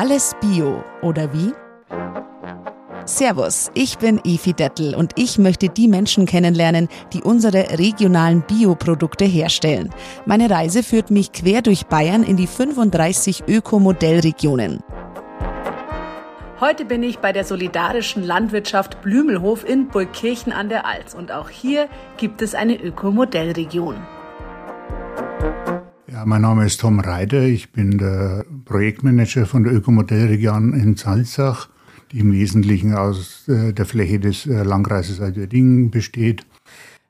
[0.00, 1.52] Alles Bio, oder wie?
[3.04, 9.24] Servus, ich bin Efi Dettel und ich möchte die Menschen kennenlernen, die unsere regionalen Bioprodukte
[9.24, 9.90] herstellen.
[10.24, 14.84] Meine Reise führt mich quer durch Bayern in die 35 Ökomodellregionen.
[16.60, 21.50] Heute bin ich bei der solidarischen Landwirtschaft Blümelhof in Burgkirchen an der Alz und auch
[21.50, 21.88] hier
[22.18, 23.96] gibt es eine Ökomodellregion.
[26.28, 27.44] Mein Name ist Tom Reider.
[27.44, 31.70] Ich bin der Projektmanager von der Ökomodellregion in Salzach,
[32.12, 36.44] die im Wesentlichen aus äh, der Fläche des äh, Landkreises Altötting besteht.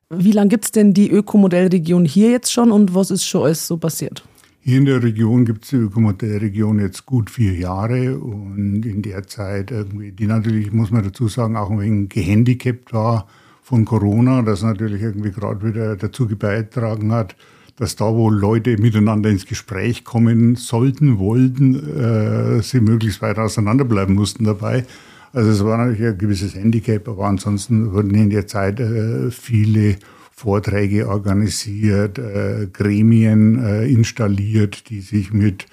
[0.09, 3.67] Wie lange gibt es denn die Ökomodellregion hier jetzt schon und was ist schon alles
[3.67, 4.23] so passiert?
[4.61, 9.27] Hier in der Region gibt es die Ökomodellregion jetzt gut vier Jahre und in der
[9.27, 13.27] Zeit irgendwie, die natürlich, muss man dazu sagen, auch ein wenig gehandicapt war
[13.65, 17.35] von Corona, das natürlich irgendwie gerade wieder dazu beigetragen hat,
[17.79, 24.15] dass da, wo Leute miteinander ins Gespräch kommen sollten, wollten, äh, sie möglichst weit auseinanderbleiben
[24.15, 24.85] mussten dabei.
[25.33, 29.97] Also es war natürlich ein gewisses Handicap, aber ansonsten wurden in der Zeit äh, viele
[30.33, 35.67] Vorträge organisiert, äh, Gremien äh, installiert, die sich mit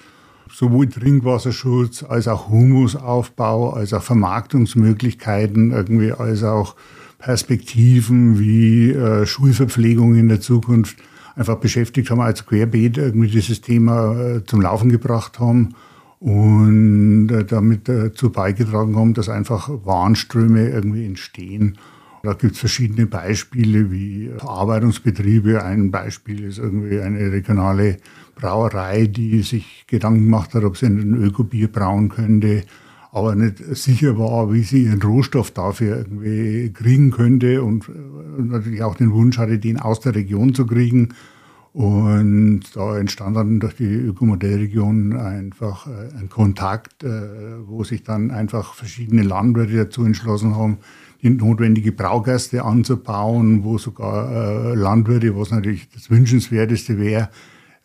[0.52, 6.76] sowohl Trinkwasserschutz als auch Humusaufbau, als auch Vermarktungsmöglichkeiten irgendwie, als auch
[7.18, 10.96] Perspektiven wie äh, Schulverpflegung in der Zukunft
[11.36, 15.74] einfach beschäftigt haben, als querbeet irgendwie dieses Thema äh, zum Laufen gebracht haben
[16.18, 21.78] und äh, damit dazu beigetragen haben, dass einfach Warnströme irgendwie entstehen.
[22.22, 25.62] Da gibt es verschiedene Beispiele wie Verarbeitungsbetriebe.
[25.62, 27.98] Ein Beispiel ist irgendwie eine regionale
[28.34, 32.64] Brauerei, die sich Gedanken gemacht hat, ob sie ein Ökobier brauen könnte,
[33.16, 37.88] aber nicht sicher war, wie sie ihren Rohstoff dafür irgendwie kriegen könnte und
[38.38, 41.14] natürlich auch den Wunsch hatte, den aus der Region zu kriegen.
[41.72, 47.08] Und da entstand dann durch die Ökomodellregion einfach äh, ein Kontakt, äh,
[47.66, 50.76] wo sich dann einfach verschiedene Landwirte dazu entschlossen haben,
[51.22, 57.30] die notwendige Braugerste anzubauen, wo sogar äh, Landwirte, was natürlich das Wünschenswerteste wäre,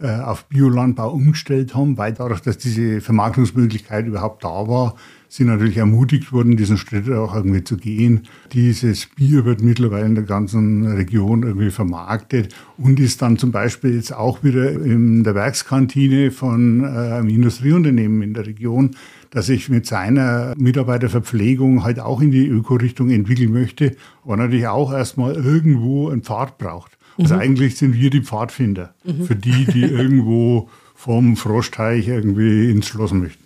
[0.04, 4.96] auf Biolandbau umgestellt haben, weil dadurch, dass diese Vermarktungsmöglichkeit überhaupt da war,
[5.32, 8.24] sind natürlich ermutigt worden, diesen Schritt auch irgendwie zu gehen.
[8.52, 13.96] Dieses Bier wird mittlerweile in der ganzen Region irgendwie vermarktet und ist dann zum Beispiel
[13.96, 18.92] jetzt auch wieder in der Werkskantine von äh, einem Industrieunternehmen in der Region,
[19.30, 24.92] das sich mit seiner Mitarbeiterverpflegung halt auch in die Öko-Richtung entwickeln möchte, aber natürlich auch
[24.92, 26.98] erstmal irgendwo einen Pfad braucht.
[27.18, 27.40] Also mhm.
[27.40, 29.24] eigentlich sind wir die Pfadfinder mhm.
[29.24, 33.41] für die, die irgendwo vom Froschteich irgendwie ins Schloss möchten.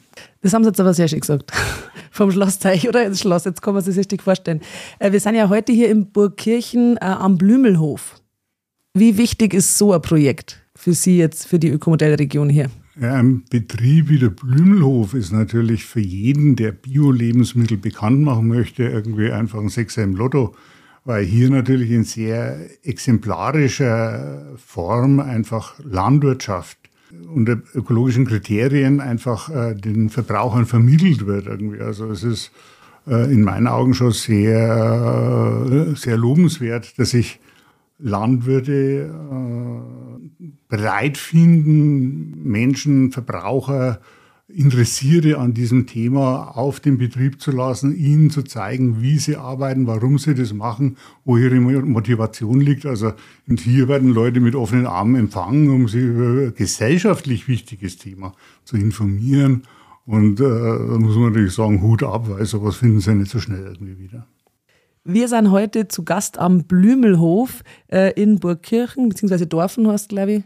[0.45, 1.51] Das haben Sie jetzt aber sehr schön gesagt.
[2.11, 4.61] Vom Schlossteich oder ins Schloss, jetzt kann man sich richtig vorstellen.
[4.99, 8.21] Äh, wir sind ja heute hier in Burgkirchen äh, am Blümelhof.
[8.93, 12.69] Wie wichtig ist so ein Projekt für Sie jetzt, für die Ökomodellregion hier?
[13.01, 19.31] Ein Betrieb wie der Blümelhof ist natürlich für jeden, der Bio-Lebensmittel bekannt machen möchte, irgendwie
[19.31, 20.53] einfach ein Sechser im Lotto,
[21.05, 26.84] weil hier natürlich in sehr exemplarischer Form einfach Landwirtschaft
[27.33, 31.81] unter ökologischen Kriterien einfach äh, den Verbrauchern vermittelt wird irgendwie.
[31.81, 32.51] Also es ist
[33.07, 37.39] äh, in meinen Augen schon sehr, äh, sehr lobenswert, dass sich
[37.99, 43.99] Landwirte äh, bereit finden, Menschen, Verbraucher
[44.55, 49.85] Interessierte an diesem Thema auf den Betrieb zu lassen, ihnen zu zeigen, wie sie arbeiten,
[49.85, 50.95] warum sie das machen,
[51.25, 52.85] wo ihre Motivation liegt.
[52.85, 53.11] Also
[53.49, 58.33] und hier werden Leute mit offenen Armen empfangen, um sie über ein gesellschaftlich wichtiges Thema
[58.63, 59.63] zu informieren.
[60.05, 63.39] Und äh, da muss man natürlich sagen, Hut ab, weil sowas finden sie nicht so
[63.39, 64.25] schnell irgendwie wieder.
[65.03, 67.61] Wir sind heute zu Gast am Blümelhof
[67.91, 70.43] äh, in Burgkirchen, beziehungsweise Dorfenhorst, glaube ich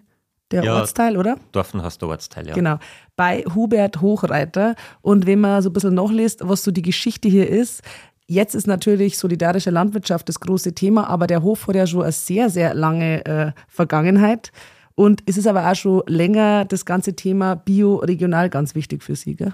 [0.51, 1.37] der ja, Ortsteil, oder?
[1.51, 2.53] Dorfen hast du Ortsteil, ja.
[2.53, 2.77] Genau.
[3.15, 4.75] Bei Hubert Hochreiter.
[5.01, 7.83] Und wenn man so ein bisschen nachliest, was so die Geschichte hier ist,
[8.27, 12.11] jetzt ist natürlich solidarische Landwirtschaft das große Thema, aber der Hof hat ja schon eine
[12.11, 14.51] sehr, sehr lange äh, Vergangenheit.
[14.95, 19.35] Und es ist aber auch schon länger das ganze Thema Bio-regional ganz wichtig für Sie,
[19.35, 19.53] gell?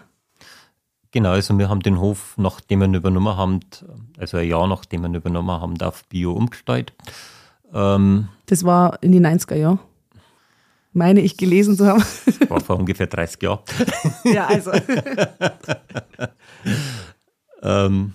[1.12, 3.62] Genau, also wir haben den Hof, nachdem wir ihn übernommen haben,
[4.18, 6.94] also ein Jahr nachdem wir ihn übernommen haben, auf Bio umgestellt.
[7.74, 9.80] Ähm, das war in die 90er Jahre?
[10.96, 12.04] Meine ich gelesen zu haben.
[12.48, 13.60] War vor ungefähr 30 Jahren.
[14.24, 14.72] Ja, also.
[17.62, 18.14] ähm,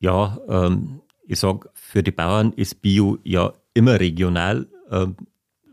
[0.00, 5.16] ja, ähm, ich sage, für die Bauern ist Bio ja immer regional, ähm,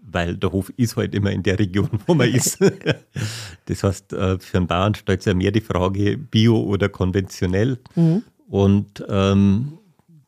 [0.01, 2.59] weil der Hof ist halt immer in der Region, wo man ist.
[3.65, 7.79] das heißt, äh, für einen Bauern stellt sich ja mehr die Frage, Bio oder konventionell.
[7.95, 8.23] Mhm.
[8.47, 9.79] Und ähm,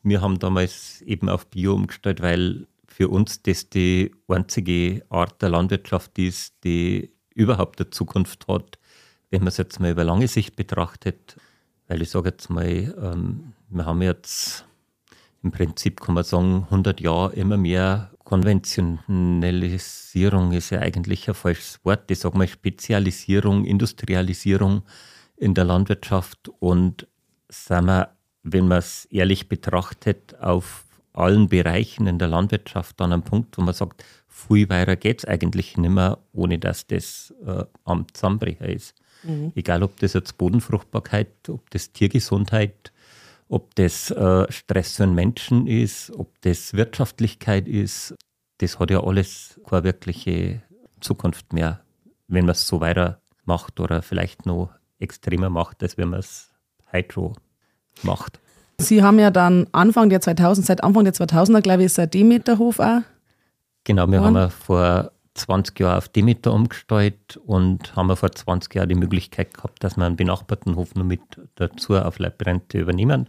[0.02, 2.66] wir haben damals eben auf Bio umgestellt, weil
[2.98, 8.80] für uns das die einzige Art der Landwirtschaft ist, die überhaupt eine Zukunft hat,
[9.30, 11.36] wenn man es jetzt mal über lange Sicht betrachtet,
[11.86, 14.66] weil ich sage jetzt mal, ähm, wir haben jetzt
[15.44, 21.78] im Prinzip, kann man sagen, 100 Jahre immer mehr Konventionalisierung ist ja eigentlich ein falsches
[21.84, 22.10] Wort.
[22.10, 24.82] Ich sage mal Spezialisierung, Industrialisierung
[25.36, 27.06] in der Landwirtschaft und
[27.48, 30.87] sind wir, wenn man es ehrlich betrachtet, auf
[31.18, 35.24] allen Bereichen in der Landwirtschaft an einem Punkt, wo man sagt, viel weiter geht es
[35.24, 38.94] eigentlich nicht mehr, ohne dass das äh, am Zusammenbrecher ist.
[39.24, 39.52] Mhm.
[39.54, 42.92] Egal, ob das jetzt Bodenfruchtbarkeit, ob das Tiergesundheit,
[43.48, 48.14] ob das äh, Stress für den Menschen ist, ob das Wirtschaftlichkeit ist,
[48.58, 50.62] das hat ja alles keine wirkliche
[51.00, 51.80] Zukunft mehr,
[52.28, 56.50] wenn man es so weitermacht oder vielleicht noch extremer macht, als wenn man es
[56.86, 57.34] Hydro
[58.02, 58.40] macht.
[58.80, 62.10] Sie haben ja dann Anfang der 2000, seit Anfang der 2000er, glaube ich, ist ein
[62.10, 63.00] Demeterhof auch.
[63.84, 64.26] Genau, wir Und?
[64.26, 69.54] haben ja vor 20 Jahren auf Demeter umgestellt und haben vor 20 Jahren die Möglichkeit
[69.54, 71.20] gehabt, dass wir einen benachbarten Hof noch mit
[71.56, 73.28] dazu auf Leibrente übernehmen.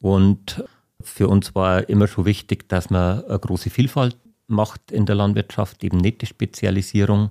[0.00, 0.64] Und
[1.00, 4.16] für uns war immer schon wichtig, dass man eine große Vielfalt
[4.46, 7.30] macht in der Landwirtschaft, eben nicht die Spezialisierung.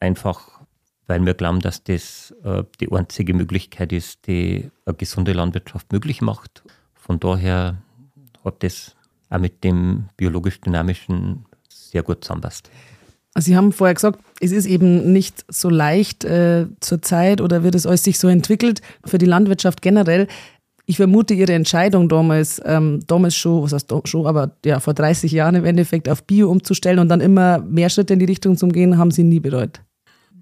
[0.00, 0.55] Einfach,
[1.06, 6.20] weil wir glauben, dass das äh, die einzige Möglichkeit ist, die eine gesunde Landwirtschaft möglich
[6.20, 6.62] macht.
[6.94, 7.76] Von daher
[8.44, 8.96] hat das
[9.30, 12.70] auch mit dem biologisch-dynamischen sehr gut zusammenpasst.
[13.38, 17.74] Sie haben vorher gesagt, es ist eben nicht so leicht äh, zur Zeit oder wird
[17.74, 20.26] es euch sich so entwickelt für die Landwirtschaft generell.
[20.86, 25.32] Ich vermute, Ihre Entscheidung damals, ähm, damals schon, was heißt schon, aber ja, vor 30
[25.32, 28.68] Jahren im Endeffekt auf Bio umzustellen und dann immer mehr Schritte in die Richtung zu
[28.68, 29.80] gehen, haben Sie nie bereut?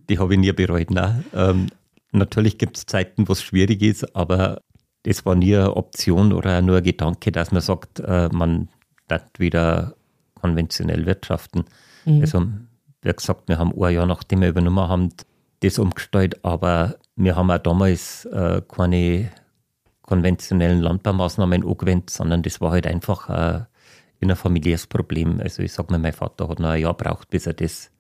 [0.09, 1.25] Die habe ich nie bereut, nein.
[1.35, 1.67] Ähm,
[2.13, 4.61] natürlich gibt es Zeiten, wo es schwierig ist, aber
[5.05, 8.69] das war nie eine Option oder nur ein Gedanke, dass man sagt, äh, man
[9.09, 9.95] darf wieder
[10.35, 11.65] konventionell wirtschaften.
[12.05, 12.21] Mhm.
[12.21, 12.47] Also
[13.03, 15.11] wie gesagt, wir haben ein Jahr nachdem wir übernommen haben,
[15.61, 19.31] das umgestellt, aber wir haben auch damals äh, keine
[20.03, 23.67] konventionellen Landbaumaßnahmen angewendet, sondern das war halt einfach ein,
[24.23, 25.41] ein familiäres Problem.
[25.41, 27.91] Also ich sage mal, mein Vater hat noch ein Jahr gebraucht, bis er das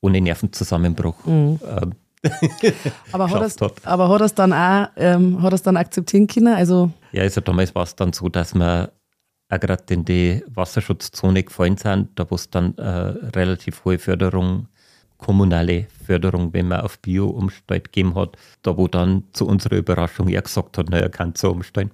[0.00, 1.60] ohne Nervenzusammenbruch mhm.
[1.64, 1.92] ähm,
[3.12, 3.74] aber, hat das, hat.
[3.84, 6.54] aber hat es dann auch ähm, hat dann akzeptieren können?
[6.54, 8.90] Also ja, also damals war es dann so, dass wir
[9.48, 12.88] auch gerade in die Wasserschutzzone gefallen sind, da wo es dann äh,
[13.36, 14.68] relativ hohe Förderung,
[15.16, 20.28] kommunale Förderung, wenn man auf Bio umstellt gegeben hat, da wo dann zu unserer Überraschung
[20.28, 21.90] er gesagt hat, naja, er kann so umstellen.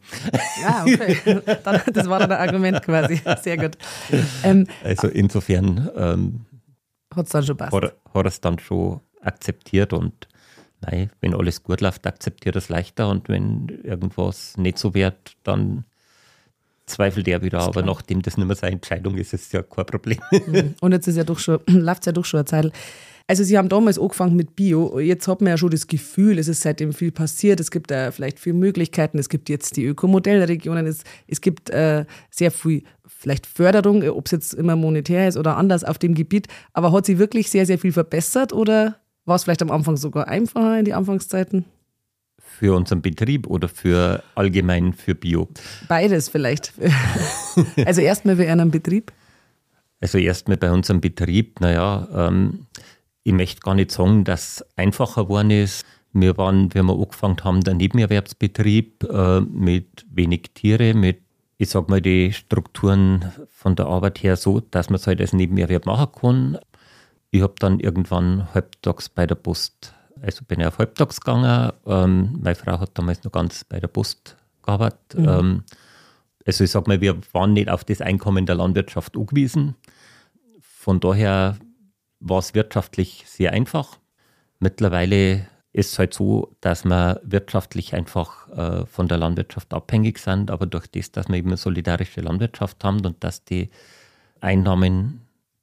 [0.62, 1.40] Ja, okay.
[1.64, 3.20] Dann, das war dann ein Argument quasi.
[3.42, 3.78] Sehr gut.
[4.42, 6.40] Ähm, also insofern ähm,
[7.16, 7.72] hat's dann schon passt.
[7.72, 10.28] Hat, hat er es dann schon akzeptiert und
[10.80, 15.36] nein, wenn alles gut läuft, akzeptiert er es leichter und wenn irgendwas nicht so wird,
[15.42, 15.84] dann
[16.86, 19.86] zweifelt er wieder, aber nachdem das nicht mehr seine Entscheidung ist, ist es ja kein
[19.86, 20.18] Problem.
[20.30, 20.74] Mhm.
[20.80, 22.72] Und jetzt ist ja doch schon, läuft es ja doch schon eine Zeit.
[23.26, 24.98] Also Sie haben damals angefangen mit Bio.
[24.98, 27.58] Jetzt hat man ja schon das Gefühl, es ist seitdem viel passiert.
[27.58, 29.18] Es gibt äh, vielleicht viele Möglichkeiten.
[29.18, 30.86] Es gibt jetzt die Ökomodellregionen.
[30.86, 35.56] Es, es gibt äh, sehr viel vielleicht Förderung, ob es jetzt immer monetär ist oder
[35.56, 36.48] anders auf dem Gebiet.
[36.74, 40.28] Aber hat sie wirklich sehr, sehr viel verbessert oder war es vielleicht am Anfang sogar
[40.28, 41.64] einfacher in die Anfangszeiten?
[42.58, 45.48] für unseren Betrieb oder für allgemein für Bio?
[45.88, 46.72] Beides vielleicht.
[47.84, 49.12] also erstmal bei einem Betrieb?
[50.00, 52.66] Also erstmal bei unserem Betrieb, naja, ähm,
[53.24, 55.84] ich möchte gar nicht sagen, dass es einfacher geworden ist.
[56.12, 61.22] Wir waren, wie wir angefangen haben, der Nebenerwerbsbetrieb äh, mit wenig Tiere, mit,
[61.58, 65.32] ich sag mal, die Strukturen von der Arbeit her so, dass man es halt als
[65.32, 66.58] Nebenerwerb machen kann.
[67.32, 69.92] Ich habe dann irgendwann halbtags bei der Post
[70.24, 71.72] also bin ich auf halbtags gegangen.
[71.86, 75.18] Ähm, meine Frau hat damals noch ganz bei der Post gearbeitet.
[75.18, 75.28] Mhm.
[75.28, 75.62] Ähm,
[76.46, 79.74] also ich sage mal, wir waren nicht auf das Einkommen der Landwirtschaft angewiesen.
[80.60, 81.56] Von daher
[82.24, 83.98] war es wirtschaftlich sehr einfach.
[84.58, 90.50] Mittlerweile ist es halt so, dass wir wirtschaftlich einfach äh, von der Landwirtschaft abhängig sind,
[90.50, 93.70] aber durch das, dass wir eben eine solidarische Landwirtschaft haben und dass die
[94.40, 95.20] Einnahmen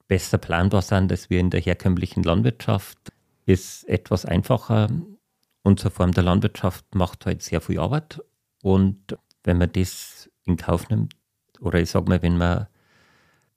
[0.07, 2.97] besser planbar sind als wir in der herkömmlichen Landwirtschaft,
[3.45, 4.89] ist etwas einfacher.
[5.63, 8.21] Unsere Form der Landwirtschaft macht halt sehr viel Arbeit.
[8.61, 11.13] Und wenn man das in Kauf nimmt,
[11.61, 12.67] oder ich sage mal, wenn man,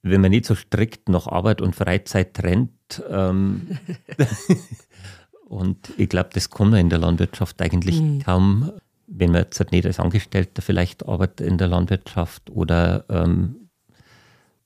[0.03, 2.71] wenn man nicht so strikt nach Arbeit und Freizeit trennt,
[3.11, 3.79] ähm,
[5.49, 8.23] und ich glaube, das kann man in der Landwirtschaft eigentlich mhm.
[8.23, 8.73] kaum,
[9.07, 13.69] wenn man jetzt nicht als Angestellter vielleicht arbeitet in der Landwirtschaft oder, ähm,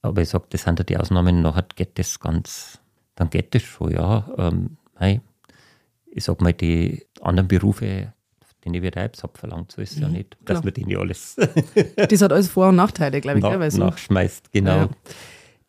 [0.03, 2.79] aber ich sage, das sind ja die Ausnahmen, nachher geht das ganz,
[3.15, 4.29] dann geht das schon, ja.
[4.39, 5.21] Ähm, Nein,
[6.11, 8.13] ich sag mal, die anderen Berufe,
[8.65, 11.37] den ich wieder habe, verlangt, so ist es ja mhm, nicht, dass man denen alles.
[11.97, 13.45] das hat alles Vor- und Nachteile, glaube ich.
[13.45, 14.77] Na, nachschmeißt, genau.
[14.77, 14.89] Ja.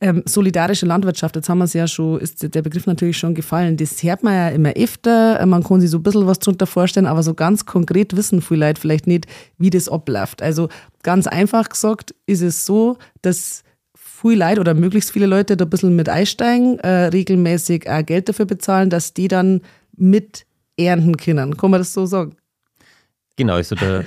[0.01, 3.75] Ähm, solidarische Landwirtschaft, jetzt haben wir es ja schon, ist der Begriff natürlich schon gefallen.
[3.75, 5.45] Das hört man ja immer öfter.
[5.45, 8.67] Man kann sich so ein bisschen was drunter vorstellen, aber so ganz konkret wissen viele
[8.67, 9.25] Leute vielleicht nicht,
[9.57, 10.41] wie das abläuft.
[10.41, 10.69] Also
[11.03, 13.63] ganz einfach gesagt ist es so, dass
[13.93, 18.29] viele Leute oder möglichst viele Leute da ein bisschen mit einsteigen, äh, regelmäßig auch Geld
[18.29, 19.61] dafür bezahlen, dass die dann
[19.97, 20.45] mit
[20.77, 21.57] ernten können.
[21.57, 22.35] Kann man das so sagen?
[23.35, 24.05] Genau, also der,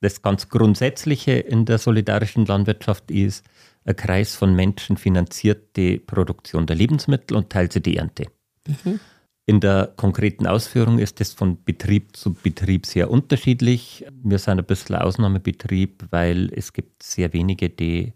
[0.00, 3.44] das ganz Grundsätzliche in der solidarischen Landwirtschaft ist,
[3.90, 8.26] ein Kreis von Menschen finanziert die Produktion der Lebensmittel und teilt sie die Ernte.
[8.66, 9.00] Mhm.
[9.46, 14.06] In der konkreten Ausführung ist das von Betrieb zu Betrieb sehr unterschiedlich.
[14.22, 18.12] Wir sind ein bisschen Ausnahmebetrieb, weil es gibt sehr wenige, die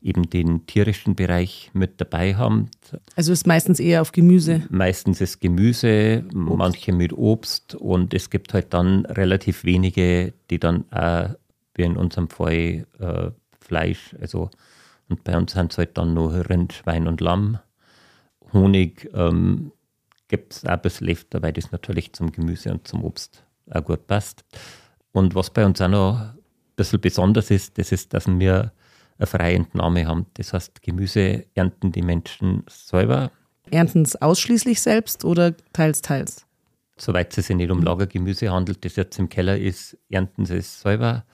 [0.00, 2.70] eben den tierischen Bereich mit dabei haben.
[3.16, 4.62] Also ist meistens eher auf Gemüse?
[4.70, 6.56] Meistens ist Gemüse, Obst.
[6.56, 11.30] manche mit Obst und es gibt halt dann relativ wenige, die dann auch,
[11.74, 14.50] wie in unserem Fall, äh, Fleisch, also
[15.12, 17.58] und bei uns sind es halt dann noch Rind, Schwein und Lamm.
[18.54, 19.72] Honig ähm,
[20.28, 23.84] gibt es auch ein bisschen öfter, weil das natürlich zum Gemüse und zum Obst auch
[23.84, 24.42] gut passt.
[25.12, 26.38] Und was bei uns auch noch ein
[26.76, 28.72] bisschen besonders ist, das ist, dass wir
[29.18, 30.24] eine freie Entnahme haben.
[30.32, 33.30] Das heißt, Gemüse ernten die Menschen selber.
[33.70, 36.46] Ernten es ausschließlich selbst oder teils, teils?
[36.96, 40.80] Soweit es sich nicht um Lagergemüse handelt, das jetzt im Keller ist, ernten sie es
[40.80, 41.26] selber.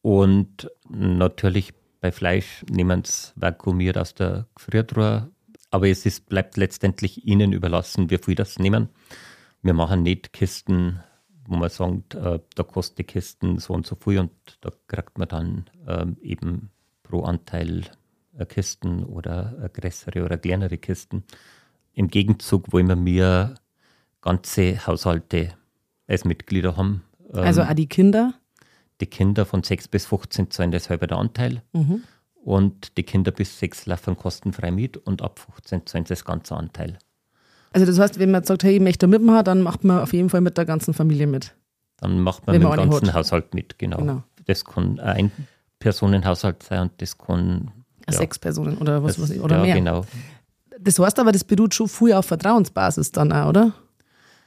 [0.00, 1.74] Und natürlich
[2.06, 5.28] bei Fleisch nehmen sie vakuumiert aus der Gefriertruhe.
[5.72, 8.90] Aber es ist, bleibt letztendlich ihnen überlassen, wie viel das nehmen.
[9.62, 11.00] Wir machen nicht Kisten,
[11.46, 15.18] wo man sagt, äh, da kostet die Kisten so und so viel und da kriegt
[15.18, 16.70] man dann äh, eben
[17.02, 17.82] pro Anteil
[18.36, 21.24] eine Kisten oder eine größere oder kleinere Kisten.
[21.92, 23.54] Im Gegenzug wollen wir
[24.20, 25.54] ganze Haushalte
[26.06, 27.02] als Mitglieder haben.
[27.32, 28.34] Also ähm, auch die Kinder?
[29.00, 31.62] Die Kinder von 6 bis 15 zahlen das halbe der Anteil.
[31.72, 32.02] Mhm.
[32.34, 36.98] Und die Kinder bis 6 laufen kostenfrei mit und ab 15 zahlen das ganze Anteil.
[37.72, 40.30] Also das heißt, wenn man sagt, hey, ich möchte mitmachen, dann macht man auf jeden
[40.30, 41.54] Fall mit der ganzen Familie mit.
[41.98, 43.14] Dann macht man wenn mit dem ganzen hat.
[43.14, 43.98] Haushalt mit, genau.
[43.98, 44.22] genau.
[44.46, 45.30] Das kann ein
[45.78, 47.72] Personenhaushalt sein und das kann
[48.08, 49.74] ja, sechs Personen oder was weiß ich, oder ja, mehr.
[49.74, 50.06] Genau.
[50.78, 53.72] Das heißt aber, das beruht schon früher auf Vertrauensbasis dann auch, oder?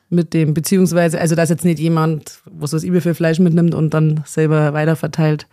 [0.09, 4.23] Mit dem, beziehungsweise, also dass jetzt nicht jemand, was weiß ich, Fleisch mitnimmt und dann
[4.25, 5.47] selber weiterverteilt.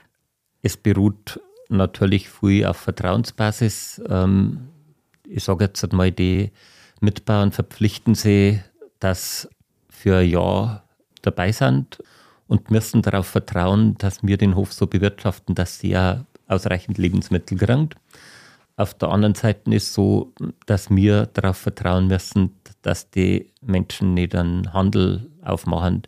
[0.63, 4.03] Es beruht natürlich viel auf Vertrauensbasis.
[4.09, 4.69] Ähm,
[5.29, 6.51] ich sage jetzt mal, die
[7.01, 8.61] Mitbauern verpflichten sie,
[9.01, 9.49] dass
[9.89, 10.85] für ein Jahr
[11.23, 11.99] dabei sind
[12.47, 17.59] und müssen darauf vertrauen, dass wir den Hof so bewirtschaften, dass sie ja ausreichend Lebensmittel
[17.59, 17.91] kriegen.
[18.76, 20.35] Auf der anderen Seite ist es so,
[20.66, 26.02] dass wir darauf vertrauen müssen, dass die Menschen nicht einen Handel aufmachen.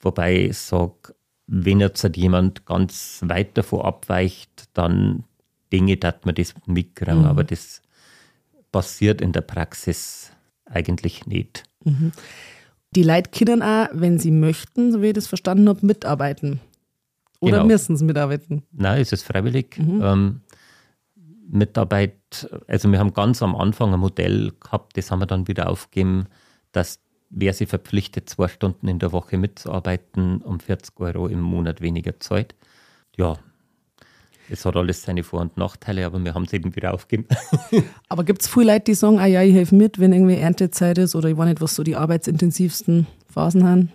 [0.00, 1.14] Wobei ich sage,
[1.46, 5.24] wenn jetzt halt jemand ganz weit davon abweicht, dann
[5.72, 7.20] Dinge, dass man das mitkriegen.
[7.20, 7.26] Mhm.
[7.26, 7.82] Aber das
[8.72, 10.32] passiert in der Praxis
[10.64, 11.64] eigentlich nicht.
[11.84, 12.12] Mhm.
[12.96, 16.60] Die Leute können auch, wenn sie möchten, so wie ich das verstanden habe, mitarbeiten.
[17.38, 17.66] Oder genau.
[17.66, 18.64] müssen sie mitarbeiten?
[18.72, 19.78] Nein, es ist freiwillig.
[19.78, 20.00] Mhm.
[20.02, 20.40] Ähm,
[21.50, 25.68] Mitarbeit, also wir haben ganz am Anfang ein Modell gehabt, das haben wir dann wieder
[25.68, 26.26] aufgegeben,
[26.72, 31.80] dass wer sich verpflichtet, zwei Stunden in der Woche mitzuarbeiten, um 40 Euro im Monat
[31.80, 32.54] weniger Zeit.
[33.16, 33.36] Ja,
[34.50, 37.28] es hat alles seine Vor- und Nachteile, aber wir haben es eben wieder aufgegeben.
[38.08, 40.98] aber gibt es viele Leute, die sagen, ah ja, ich helfe mit, wenn irgendwie Erntezeit
[40.98, 43.92] ist oder ich weiß nicht, was so die arbeitsintensivsten Phasen haben?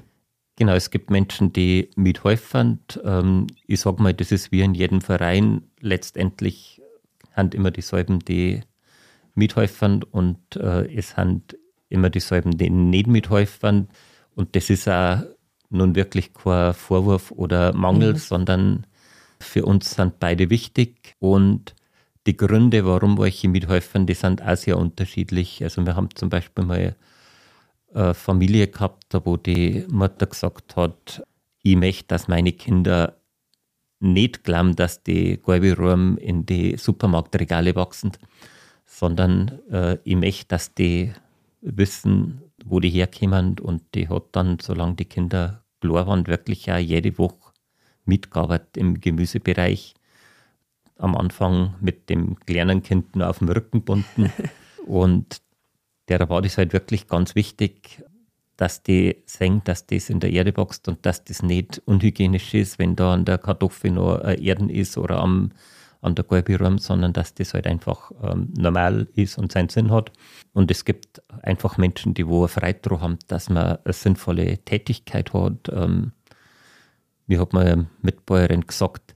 [0.56, 2.80] Genau, es gibt Menschen, die mithelfen.
[3.04, 5.64] Ähm, ich sage mal, das ist wie in jedem Verein.
[5.82, 6.75] Letztendlich
[7.36, 8.62] haben immer dieselben, die
[9.36, 11.58] mithelfen und äh, es sind
[11.90, 13.90] immer dieselben, die nicht mithelfen.
[14.36, 15.24] Und das ist auch
[15.70, 18.18] nun wirklich kein Vorwurf oder Mangel, mhm.
[18.18, 18.88] sondern
[19.40, 21.76] für uns sind beide wichtig und
[22.26, 25.64] die Gründe, warum welche mithelfen, die sind auch sehr unterschiedlich.
[25.64, 26.96] Also wir haben zum Beispiel mal
[27.94, 31.24] eine Familie gehabt, wo die Mutter gesagt hat,
[31.62, 33.18] ich möchte, dass meine Kinder
[34.00, 38.12] nicht glauben, dass die Galbirum in die Supermarktregale wachsen,
[38.86, 41.12] sondern äh, ich möchte, dass die
[41.62, 46.78] wissen, wo die herkommen und die hat dann, solange die Kinder klar waren, wirklich auch
[46.78, 47.54] jede Woche
[48.06, 49.96] mitgearbeitet im Gemüsebereich.
[50.98, 54.32] Am Anfang mit dem kleinen Kind nur auf dem Rücken gebunden
[54.86, 55.42] und
[56.08, 58.04] der war das halt wirklich ganz wichtig,
[58.58, 62.80] dass die sehen, dass das in der Erde wächst und dass das nicht unhygienisch ist,
[62.80, 65.52] wenn da an der Kartoffel noch Erden ist oder am,
[66.02, 70.12] an der Galbirum, sondern dass das halt einfach ähm, normal ist und seinen Sinn hat.
[70.54, 75.34] Und es gibt einfach Menschen, die wo Freude daran haben, dass man eine sinnvolle Tätigkeit
[75.34, 75.70] hat.
[75.72, 76.14] Ähm,
[77.28, 79.15] mir hat mal eine Mitbäuerin gesagt,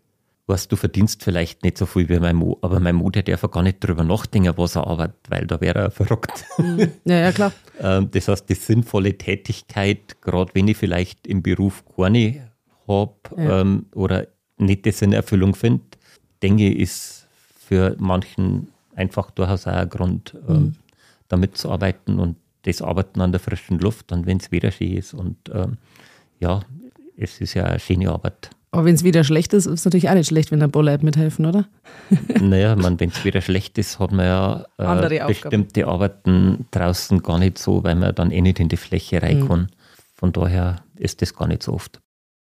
[0.49, 3.41] weißt du, verdienst vielleicht nicht so viel wie mein Mo, aber mein Mo, der darf
[3.51, 6.43] gar nicht drüber nachdenken, was er arbeitet, weil da wäre er verrückt.
[6.57, 6.91] Mhm.
[7.05, 7.51] Ja, ja, klar.
[7.81, 12.51] Ähm, das heißt, die sinnvolle Tätigkeit, gerade wenn ich vielleicht im Beruf keine
[12.89, 13.61] habe ja.
[13.61, 14.27] ähm, oder
[14.57, 15.85] nicht das in Erfüllung finde,
[16.43, 17.27] denke ich, ist
[17.57, 20.75] für manchen einfach durchaus auch ein Grund, ähm, mhm.
[21.29, 24.97] damit zu arbeiten und das Arbeiten an der frischen Luft und wenn es wieder schön
[24.97, 25.77] ist und ähm,
[26.41, 26.59] ja,
[27.15, 28.49] es ist ja eine schöne Arbeit.
[28.71, 30.83] Aber wenn es wieder schlecht ist, ist es natürlich auch nicht schlecht, wenn ein paar
[30.83, 31.67] Leute mithelfen, oder?
[32.39, 37.57] naja, wenn es wieder schlecht ist, hat man ja äh, bestimmte Arbeiten draußen gar nicht
[37.57, 39.47] so, weil man dann eh nicht in die Fläche rein mhm.
[39.47, 39.67] kann.
[40.13, 41.99] Von daher ist das gar nicht so oft.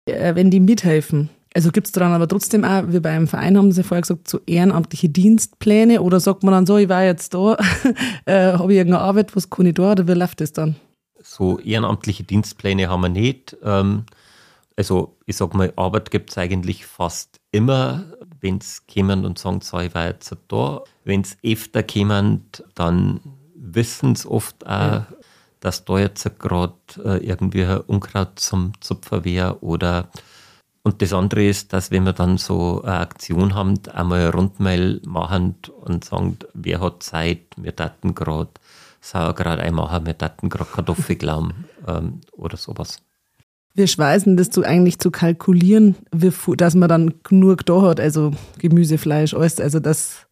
[0.06, 3.72] Äh, wenn die mithelfen, also gibt es daran aber trotzdem auch, wie beim Verein haben
[3.72, 7.58] Sie vorher gesagt, so ehrenamtliche Dienstpläne oder sagt man dann so, ich war jetzt da,
[8.26, 10.76] äh, habe ich irgendeine Arbeit, was kann ich da oder wie läuft das dann?
[11.22, 13.58] So ehrenamtliche Dienstpläne haben wir nicht.
[13.64, 14.04] Ähm,
[14.80, 18.06] also ich sag mal, Arbeit gibt es eigentlich fast immer,
[18.40, 20.84] wenn es kommen und sagen, so, ich war jetzt da.
[21.04, 22.46] Wenn es öfter kommen,
[22.76, 23.20] dann
[23.56, 25.08] wissen es oft auch, ja.
[25.60, 30.08] dass da jetzt gerade äh, irgendwie ein Unkraut zum Zupfer wäre oder
[30.82, 35.02] und das andere ist, dass wenn wir dann so eine Aktion haben, einmal eine Rundmail
[35.06, 38.52] machen und sagen, wer hat Zeit, wir daten gerade
[39.02, 43.02] Sauerkraut einmachen, wir daten gerade Kartoffelklaum ähm, oder sowas.
[43.80, 48.98] Wir schweißen das zu eigentlich zu kalkulieren, dass man dann genug da hat, also Gemüse,
[48.98, 50.28] Fleisch, alles, also dass,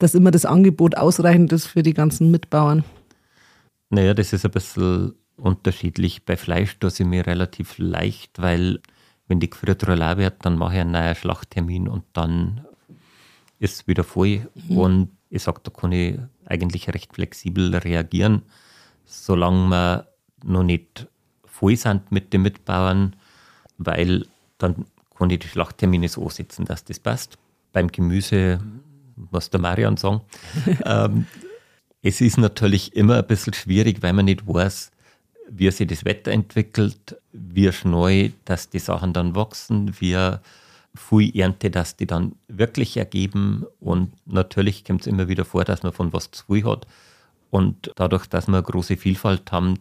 [0.00, 2.82] dass immer das Angebot ausreichend ist für die ganzen Mitbauern.
[3.90, 6.24] Naja, das ist ein bisschen unterschiedlich.
[6.24, 8.80] Bei Fleisch tue ich mir relativ leicht, weil
[9.28, 12.66] wenn die gefriert leer wird, dann mache ich einen neuen Schlachttermin und dann
[13.60, 14.48] ist es wieder voll.
[14.68, 14.76] Mhm.
[14.76, 18.42] Und ich sage, da kann ich eigentlich recht flexibel reagieren,
[19.04, 20.08] solange wir
[20.42, 21.06] noch nicht
[21.58, 23.16] voll sind mit den Mitbauern,
[23.78, 24.26] weil
[24.58, 24.86] dann
[25.16, 27.38] kann ich die Schlachttermine so ansetzen, dass das passt.
[27.72, 28.60] Beim Gemüse,
[29.16, 30.20] was der Marian sagen,
[30.84, 31.26] ähm,
[32.02, 34.92] es ist natürlich immer ein bisschen schwierig, weil man nicht weiß,
[35.50, 40.16] wie sich das Wetter entwickelt, wie schnell, dass die Sachen dann wachsen, wie
[40.94, 43.64] viel Ernte, dass die dann wirklich ergeben.
[43.80, 46.86] Und natürlich kommt es immer wieder vor, dass man von was zu viel hat.
[47.50, 49.78] Und dadurch, dass wir eine große Vielfalt haben,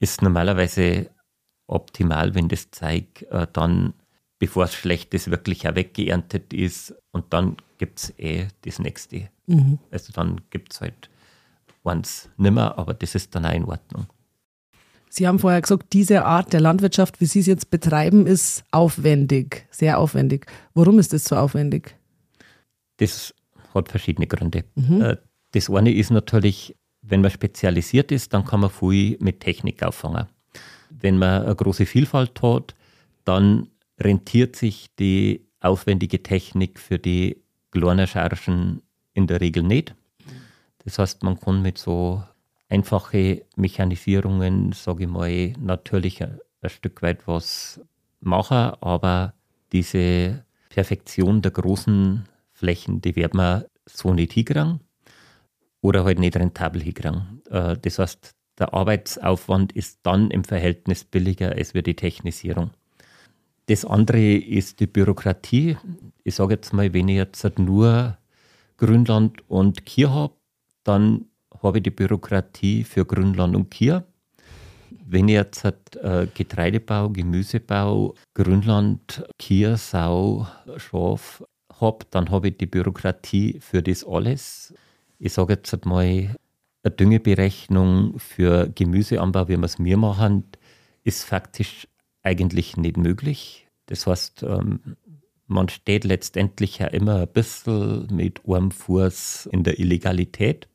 [0.00, 1.10] ist normalerweise
[1.66, 3.94] optimal, wenn das Zeug äh, dann,
[4.38, 9.28] bevor es schlecht ist, wirklich auch weggeerntet ist und dann gibt es eh das nächste.
[9.46, 9.78] Mhm.
[9.90, 11.10] Also dann gibt es halt
[11.84, 14.06] eins nimmer, aber das ist dann auch in Ordnung.
[15.08, 19.66] Sie haben vorher gesagt, diese Art der Landwirtschaft, wie Sie es jetzt betreiben, ist aufwendig,
[19.70, 20.46] sehr aufwendig.
[20.72, 21.96] Warum ist das so aufwendig?
[22.98, 23.34] Das
[23.74, 24.64] hat verschiedene Gründe.
[24.76, 25.02] Mhm.
[25.02, 25.16] Äh,
[25.52, 26.76] das eine ist natürlich,
[27.10, 30.26] wenn man spezialisiert ist, dann kann man viel mit Technik auffangen.
[30.90, 32.74] Wenn man eine große Vielfalt hat,
[33.24, 33.68] dann
[33.98, 38.82] rentiert sich die aufwendige Technik für die kleinen Chargen
[39.14, 39.94] in der Regel nicht.
[40.84, 42.22] Das heißt, man kann mit so
[42.68, 47.80] einfache Mechanisierungen, sage ich mal, natürlich ein, ein Stück weit was
[48.20, 49.34] machen, aber
[49.72, 54.80] diese Perfektion der großen Flächen, die wird man so nicht hinkriegen
[55.82, 57.42] oder halt nicht rentabel hinkriegen.
[57.50, 62.70] Äh, das heißt, der Arbeitsaufwand ist dann im Verhältnis billiger als für die Technisierung.
[63.66, 65.76] Das andere ist die Bürokratie.
[66.24, 68.18] Ich sage jetzt mal, wenn ich jetzt nur
[68.76, 70.34] Grünland und Kier habe,
[70.84, 71.26] dann
[71.62, 74.04] habe ich die Bürokratie für Grünland und Kier.
[75.06, 81.42] Wenn ich jetzt äh, Getreidebau, Gemüsebau, Grünland, Kier, Sau, Schaf
[81.80, 84.74] habe, dann habe ich die Bürokratie für das alles
[85.20, 86.34] ich sage jetzt mal,
[86.82, 90.44] eine Düngeberechnung für Gemüseanbau, wie wir es mir machen,
[91.04, 91.86] ist faktisch
[92.22, 93.68] eigentlich nicht möglich.
[93.86, 94.96] Das heißt, ähm,
[95.46, 100.68] man steht letztendlich ja immer ein bisschen mit einem Fuß in der Illegalität,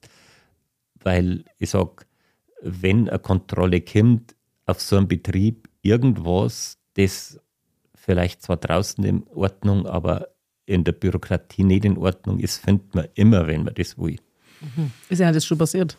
[1.01, 2.05] weil ich sage,
[2.61, 7.39] wenn eine Kontrolle kommt auf so einem Betrieb, irgendwas, das
[7.95, 10.27] vielleicht zwar draußen in Ordnung, aber
[10.67, 14.17] in der Bürokratie nicht in Ordnung ist, findet man immer, wenn man das will.
[14.61, 14.91] Mhm.
[15.09, 15.97] Ist ja das schon passiert?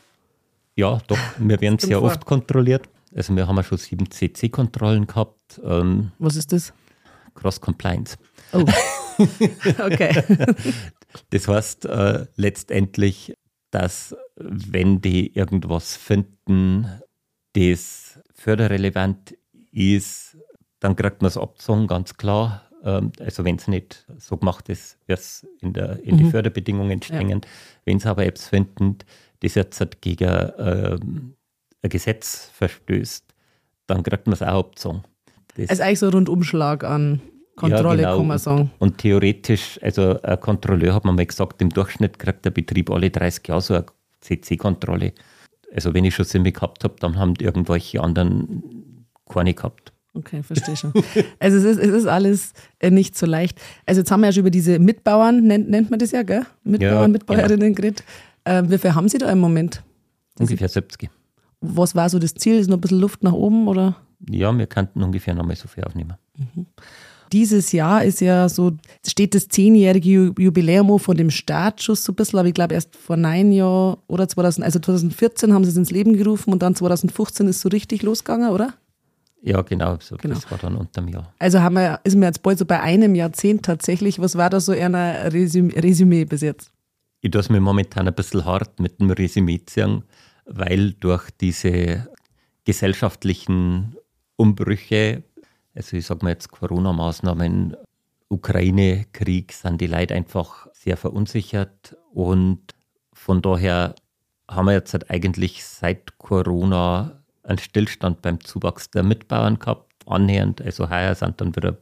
[0.74, 1.18] Ja, doch.
[1.38, 2.08] Wir werden sehr vor.
[2.08, 2.88] oft kontrolliert.
[3.14, 5.60] Also wir haben ja schon sieben CC-Kontrollen gehabt.
[5.64, 6.72] Ähm, Was ist das?
[7.34, 8.16] Cross Compliance.
[8.52, 8.64] Oh.
[9.78, 10.22] okay.
[11.30, 13.34] Das heißt äh, letztendlich,
[13.70, 16.86] dass wenn die irgendwas finden,
[17.54, 19.36] das förderrelevant
[19.72, 20.36] ist,
[20.80, 22.62] dann kriegt man es abgezogen, ganz klar.
[22.86, 26.18] Ähm, also wenn es nicht so gemacht ist, wird es in, der, in mhm.
[26.18, 27.28] die Förderbedingungen stehen.
[27.28, 27.40] Ja.
[27.84, 28.98] Wenn es aber Apps finden,
[29.40, 31.34] das jetzt halt gegen ähm,
[31.82, 33.24] ein Gesetz verstößt,
[33.88, 35.02] dann kriegt man es auch abgezogen.
[35.56, 37.20] Das ist eigentlich so ein Rundumschlag an
[37.56, 38.18] Kontrolle, ja, genau.
[38.18, 38.70] kann man sagen.
[38.78, 43.10] Und theoretisch, also ein Kontrolleur hat man mal gesagt, im Durchschnitt kriegt der Betrieb alle
[43.10, 43.86] 30 Jahre so eine
[44.20, 45.12] CC-Kontrolle.
[45.74, 49.92] Also wenn ich schon Simme gehabt habe, dann haben irgendwelche anderen keine gehabt.
[50.16, 50.92] Okay, verstehe schon.
[51.38, 53.60] Also es ist, es ist alles äh, nicht so leicht.
[53.84, 56.46] Also jetzt haben wir ja schon über diese Mitbauern, nennt, nennt man das ja, gell?
[56.64, 57.74] Mitbauern, ja, Mitbäuerinnen genau.
[57.74, 58.04] geredet.
[58.44, 59.82] Äh, wie viel haben Sie da im Moment?
[60.38, 61.10] Ungefähr 70.
[61.60, 62.58] Was war so das Ziel?
[62.58, 63.96] Ist noch ein bisschen Luft nach oben oder?
[64.30, 66.14] Ja, wir könnten ungefähr noch mal so viel aufnehmen.
[66.38, 66.66] Mhm.
[67.32, 68.72] Dieses Jahr ist ja so,
[69.06, 73.16] steht das zehnjährige Jubiläum von dem Startschuss so ein bisschen, aber ich glaube erst vor
[73.16, 77.48] neun Jahren oder 2000, also 2014 haben sie es ins Leben gerufen und dann 2015
[77.48, 78.74] ist es so richtig losgegangen, oder?
[79.42, 80.34] Ja, genau, so, genau.
[80.34, 81.32] das war dann unter dem Jahr.
[81.38, 84.18] Also haben wir, ist mir jetzt bald so bei einem Jahrzehnt tatsächlich.
[84.18, 86.72] Was war da so ein Resümee bis jetzt?
[87.20, 90.04] Ich tue es mir momentan ein bisschen hart mit dem Resümee ziehen,
[90.46, 92.08] weil durch diese
[92.64, 93.96] gesellschaftlichen
[94.36, 95.22] Umbrüche,
[95.74, 97.76] also ich sage mal jetzt Corona-Maßnahmen,
[98.28, 102.60] Ukraine-Krieg, sind die Leute einfach sehr verunsichert und
[103.12, 103.94] von daher
[104.48, 110.60] haben wir jetzt halt eigentlich seit Corona einen Stillstand beim Zuwachs der Mitbauern gehabt, annähernd.
[110.62, 111.78] Also heuer sind dann wieder ein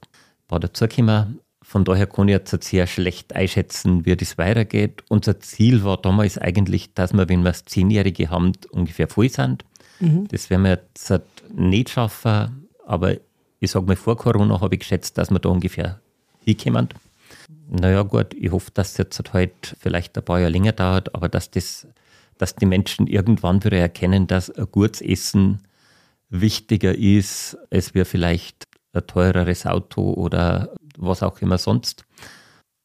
[0.48, 1.40] paar dazugekommen.
[1.62, 5.02] Von daher kann ich jetzt sehr schlecht einschätzen, wie das weitergeht.
[5.08, 9.64] Unser Ziel war damals eigentlich, dass wir, wenn wir das Zehnjährige haben, ungefähr voll sind.
[10.00, 10.28] Mhm.
[10.28, 11.12] Das werden wir jetzt
[11.54, 13.16] nicht schaffen, aber
[13.60, 16.00] ich sage mal, vor Corona habe ich geschätzt, dass wir da ungefähr
[16.44, 16.88] hinkommen.
[17.70, 21.30] Naja, gut, ich hoffe, dass es jetzt halt vielleicht ein paar Jahre länger dauert, aber
[21.30, 21.86] dass das
[22.38, 25.62] dass die Menschen irgendwann wieder erkennen, dass ein gutes Essen
[26.28, 32.04] wichtiger ist, als wir vielleicht ein teureres Auto oder was auch immer sonst.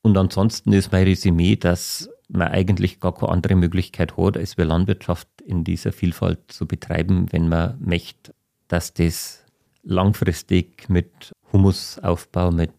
[0.02, 4.66] Und ansonsten ist mein Resümee, dass man eigentlich gar keine andere Möglichkeit hat, als wir
[4.66, 8.34] Landwirtschaft in dieser Vielfalt zu betreiben, wenn man möchte,
[8.68, 9.44] dass das
[9.84, 12.72] langfristig mit Humusaufbau, mit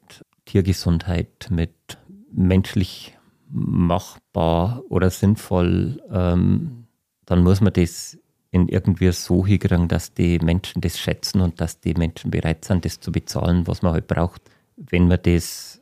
[0.44, 1.74] Tiergesundheit, mit
[2.32, 3.16] menschlich
[3.50, 6.86] machbar oder sinnvoll, ähm,
[7.26, 8.18] dann muss man das
[8.50, 12.84] in irgendwie so hinkriegen, dass die Menschen das schätzen und dass die Menschen bereit sind,
[12.84, 14.42] das zu bezahlen, was man halt braucht.
[14.76, 15.80] Wenn man das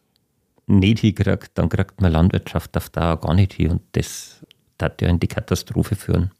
[0.67, 4.45] nicht hinkriegt, dann kriegt man Landwirtschaft auf Dauer gar nicht hin und das
[4.81, 6.31] hat ja in die Katastrophe führen.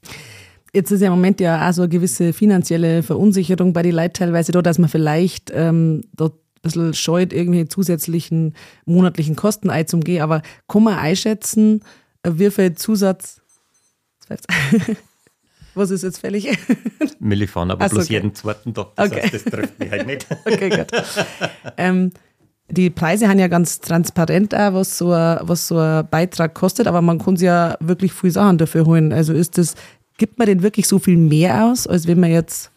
[0.75, 4.13] Jetzt ist ja im Moment ja auch so eine gewisse finanzielle Verunsicherung bei den Leuten
[4.13, 10.23] teilweise da, dass man vielleicht ähm, dort bisschen scheut, irgendwelche zusätzlichen monatlichen Kosten einzugehen.
[10.23, 11.83] Aber kann man einschätzen,
[12.27, 13.41] wie viel Zusatz.
[15.75, 16.49] Was ist jetzt fällig?
[17.21, 18.15] Millifan, aber so, bloß okay.
[18.15, 18.89] jeden zweiten Tag.
[18.97, 19.23] Das okay.
[19.23, 20.27] heißt, das trifft mich halt nicht.
[20.45, 20.87] okay, gut.
[21.77, 22.11] Ähm,
[22.69, 26.87] die Preise haben ja ganz transparent auch, was so, ein, was so ein Beitrag kostet,
[26.87, 29.13] aber man kann sich ja wirklich viel Sachen dafür holen.
[29.13, 29.75] Also ist das,
[30.17, 32.71] gibt man denn wirklich so viel mehr aus, als wenn man jetzt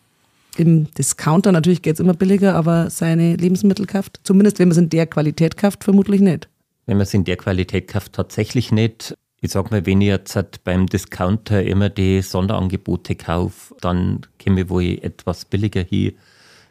[0.57, 4.77] im Discounter, natürlich geht es immer billiger, aber seine Lebensmittel kauft, zumindest wenn man es
[4.77, 6.49] in der Qualität kauft, vermutlich nicht.
[6.85, 9.15] Wenn man es in der Qualität kauft, tatsächlich nicht.
[9.39, 14.61] Ich sag mal, wenn ich jetzt halt beim Discounter immer die Sonderangebote kaufe, dann komme
[14.61, 16.13] ich wohl etwas billiger hin.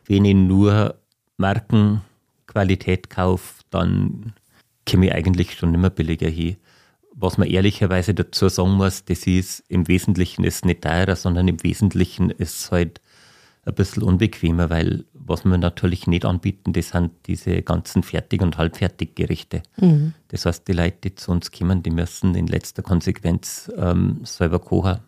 [0.06, 0.94] Wenn ich nur
[1.36, 4.34] Markenqualität kaufe, dann
[4.88, 6.56] komme ich eigentlich schon immer billiger hin.
[7.12, 11.62] Was man ehrlicherweise dazu sagen muss, das ist im Wesentlichen ist nicht teurer, sondern im
[11.62, 13.00] Wesentlichen ist halt
[13.64, 18.58] ein bisschen unbequemer, weil was wir natürlich nicht anbieten, das sind diese ganzen Fertig- und
[18.58, 19.62] Halbfertiggerichte.
[19.76, 20.14] Mhm.
[20.28, 24.58] Das heißt, die Leute, die zu uns kommen, die müssen in letzter Konsequenz ähm, selber
[24.58, 24.98] kochen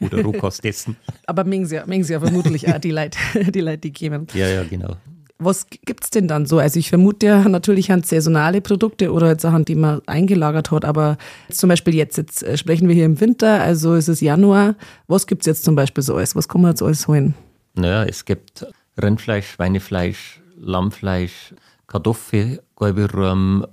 [0.00, 0.96] oder Rohkost essen.
[1.26, 3.18] Aber mengen sie, mengen sie ja vermutlich auch die Leute,
[3.52, 4.26] die Leute, die kommen.
[4.34, 4.96] Ja, ja, genau.
[5.42, 6.58] Was gibt es denn dann so?
[6.58, 10.84] Also ich vermute ja natürlich an saisonale Produkte oder jetzt Sachen, die man eingelagert hat,
[10.84, 11.16] aber
[11.48, 14.74] zum Beispiel jetzt, jetzt äh, sprechen wir hier im Winter, also ist es Januar.
[15.06, 16.36] Was gibt es jetzt zum Beispiel so alles?
[16.36, 17.34] Was kann man jetzt alles holen?
[17.74, 18.66] Naja, es gibt
[19.00, 21.54] Rindfleisch, Schweinefleisch, Lammfleisch,
[21.86, 23.66] Kartoffel, Galbirurm,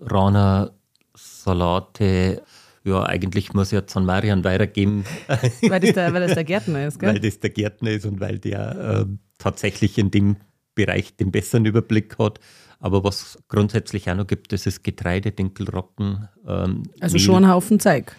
[0.00, 0.70] Rana,
[1.14, 2.42] Salate.
[2.84, 5.04] Ja, eigentlich muss ich jetzt an Marian weitergeben.
[5.62, 7.14] Weil das der, weil das der Gärtner ist, gell?
[7.14, 10.36] Weil das der Gärtner ist und weil der äh, tatsächlich in dem
[10.74, 12.40] Bereich den besseren Überblick hat.
[12.80, 16.28] Aber was grundsätzlich auch noch gibt, das ist Getreide, Dinkelrocken.
[16.46, 17.24] Ähm, also Mehl.
[17.24, 18.14] schon ein Haufen Zeug.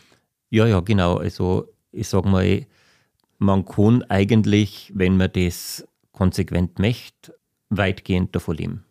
[0.49, 1.17] Ja, ja, genau.
[1.17, 2.65] Also ich sage mal,
[3.37, 7.35] man kann eigentlich, wenn man das konsequent möchte,
[7.69, 8.85] weitgehend davon leben.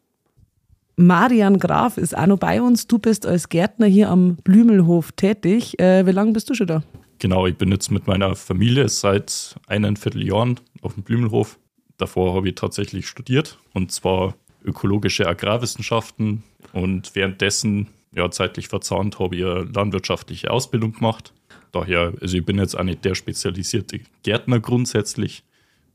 [0.97, 2.87] Marian Graf ist auch noch bei uns.
[2.87, 5.79] Du bist als Gärtner hier am Blümelhof tätig.
[5.81, 6.83] Äh, wie lange bist du schon da?
[7.19, 11.59] Genau, ich bin jetzt mit meiner Familie seit eineinviertel Jahren auf dem Blümelhof.
[11.97, 19.37] Davor habe ich tatsächlich studiert und zwar ökologische Agrarwissenschaften und währenddessen, ja, zeitlich verzahnt, habe
[19.37, 21.33] ich eine landwirtschaftliche Ausbildung gemacht
[21.75, 25.43] Daher, also ich bin jetzt auch nicht der spezialisierte Gärtner grundsätzlich,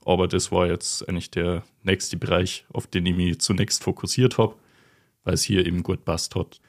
[0.05, 4.55] aber das war jetzt eigentlich der nächste Bereich, auf den ich mich zunächst fokussiert habe.
[5.23, 6.59] weil es hier eben gut passt hat.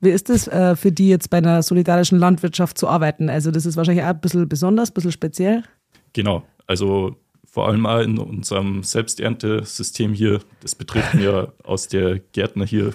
[0.00, 3.28] Wie ist es äh, für die jetzt bei einer solidarischen Landwirtschaft zu arbeiten?
[3.28, 5.64] Also das ist wahrscheinlich auch ein bisschen besonders, ein bisschen speziell.
[6.12, 12.66] Genau, also vor allem auch in unserem Selbsterntesystem hier, das betrifft mir aus der Gärtner
[12.66, 12.94] hier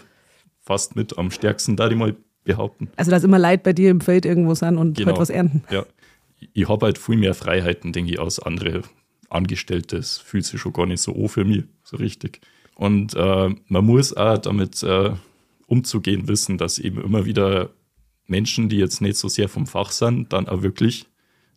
[0.62, 2.90] fast mit am stärksten, da die mal behaupten.
[2.96, 5.10] Also dass immer Leid bei dir im Feld irgendwo sind und Genau.
[5.12, 5.64] halt was ernten.
[5.70, 5.86] Ja,
[6.54, 8.82] ich habe halt viel mehr Freiheiten, denke ich, als andere
[9.30, 9.98] Angestellte.
[9.98, 12.42] Das fühlt sich schon gar nicht so an für mich, so richtig.
[12.76, 15.12] Und äh, man muss auch damit äh,
[15.68, 17.70] umzugehen wissen, dass eben immer wieder
[18.28, 21.06] Menschen, die jetzt nicht so sehr vom Fach sind, dann auch wirklich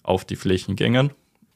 [0.02, 1.10] auf die Flächen gängen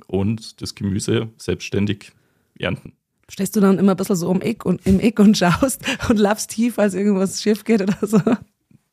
[0.07, 2.13] und das Gemüse selbstständig
[2.59, 2.93] ernten.
[3.29, 6.19] Stehst du dann immer ein bisschen so im Eck und, im Eck und schaust und
[6.19, 8.21] laufst tief, als irgendwas schief geht oder so?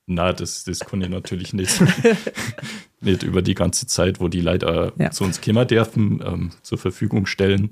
[0.06, 1.80] Na, das, das kann ich natürlich nicht,
[3.02, 5.12] nicht über die ganze Zeit, wo die Leute Ja.
[5.12, 7.72] zu uns kommen dürfen, ähm, zur Verfügung stellen.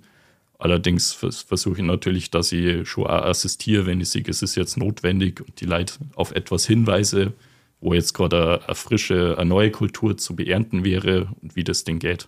[0.57, 4.55] Allerdings vers versuche ich natürlich, dass ich schon auch assistiere, wenn ich sehe, es ist
[4.55, 7.33] jetzt notwendig und die Leute auf etwas hinweise,
[7.81, 11.83] wo jetzt gerade eine, eine frische, eine neue Kultur zu beernten wäre und wie das
[11.83, 12.27] denn geht.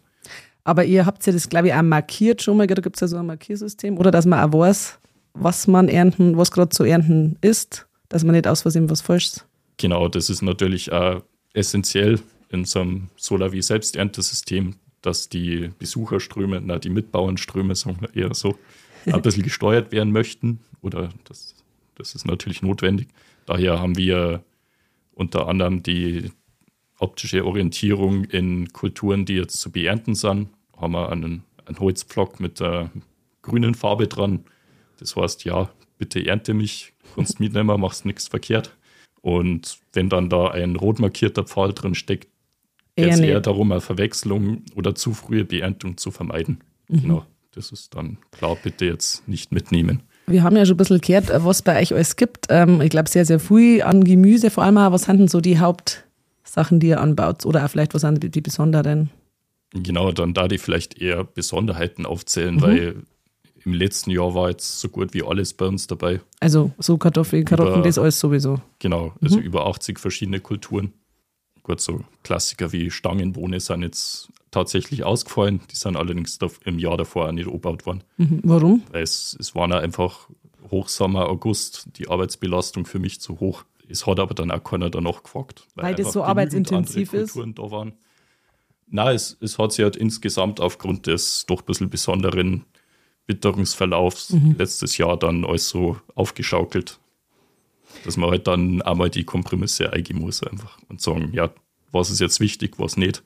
[0.63, 3.07] Aber ihr habt ja das, glaube ich, auch markiert schon mal, da gibt es ja
[3.07, 4.97] so ein Markiersystem, oder dass man auch weiß,
[5.33, 9.45] was man ernten, was gerade zu ernten ist, dass man nicht aus Versehen was Falsches.
[9.77, 16.89] Genau, das ist natürlich auch essentiell in so einem Solavi-Selbsterntesystem, dass die Besucherströme, na, die
[16.89, 18.57] Mitbauernströme, sagen wir eher so,
[19.05, 20.59] ein bisschen gesteuert werden möchten.
[20.81, 21.55] Oder das,
[21.95, 23.09] das ist natürlich notwendig.
[23.45, 24.43] Daher haben wir
[25.13, 26.31] unter anderem die
[26.99, 30.49] optische Orientierung in Kulturen, die jetzt zu beernten sind.
[30.77, 32.91] Haben wir einen, einen Holzpflock mit der
[33.41, 34.45] grünen Farbe dran.
[34.99, 38.75] Das heißt, ja, bitte ernte mich, kannst mitnehmen, machst nichts verkehrt.
[39.23, 42.27] Und wenn dann da ein rot markierter Pfahl drin steckt,
[42.95, 46.59] geht es Eher eher darum, eine Verwechslung oder zu frühe Beerntung zu vermeiden.
[46.89, 50.03] Genau, das ist dann klar, bitte jetzt nicht mitnehmen.
[50.27, 52.47] Wir haben ja schon ein bisschen gehört, was bei euch alles gibt.
[52.49, 55.57] Ähm, ich glaube, sehr, sehr viel an Gemüse, vor allem was sind denn so die
[55.57, 57.45] Hauptsachen, die ihr anbaut?
[57.45, 59.09] Oder auch vielleicht, was sind die, die besonderen?
[59.73, 62.61] Genau, dann da die vielleicht eher Besonderheiten aufzählen, Mhm.
[62.61, 62.95] weil
[63.65, 66.21] im letzten Jahr war jetzt so gut wie alles bei uns dabei.
[66.39, 68.61] Also so Kartoffeln, Karotten, Über- das alles sowieso.
[68.79, 70.93] Genau, also über 80 verschiedene Kulturen.
[71.63, 75.61] Gut, so Klassiker wie Stangenbohne sind jetzt tatsächlich ausgefallen.
[75.71, 78.03] Die sind allerdings im Jahr davor auch nicht angebaut worden.
[78.17, 78.41] Mhm.
[78.43, 78.83] Warum?
[78.91, 80.27] Weil es, es war auch einfach
[80.71, 83.63] Hochsommer, August, die Arbeitsbelastung für mich zu hoch.
[83.87, 85.65] Es hat aber dann auch keiner danach gefragt.
[85.75, 87.33] Weil das einfach so arbeitsintensiv ist?
[87.33, 87.93] Kulturen da waren.
[88.89, 92.65] Nein, es, es hat sich halt insgesamt aufgrund des doch ein bisschen besonderen
[93.27, 94.55] Witterungsverlaufs Mhm.
[94.57, 96.99] letztes Jahr dann alles so aufgeschaukelt,
[98.05, 101.51] dass man halt dann einmal die Kompromisse eingehen muss einfach und sagen, ja,
[101.91, 103.23] was ist jetzt wichtig, was nicht.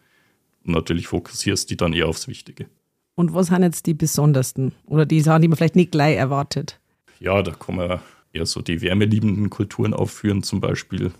[0.65, 2.67] Und natürlich fokussierst du die dann eher aufs Wichtige.
[3.15, 4.73] Und was sind jetzt die besondersten?
[4.85, 6.79] Oder die Sachen, die man vielleicht nicht gleich erwartet?
[7.19, 7.99] Ja, da kann man
[8.33, 11.11] eher so die wärmeliebenden Kulturen aufführen, zum Beispiel.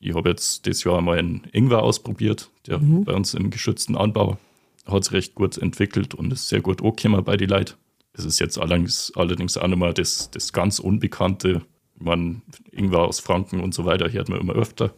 [0.00, 4.38] Ich habe jetzt das Jahr mal einen Ingwer ausprobiert, der bei uns im geschützten Anbau
[4.86, 7.74] hat sich recht gut entwickelt und ist sehr gut angekommen bei die Leute.
[8.16, 11.62] Es ist jetzt allerdings, allerdings auch nochmal das, das ganz Unbekannte.
[11.98, 14.94] Man, Ingwer aus Franken und so weiter hört man immer öfter.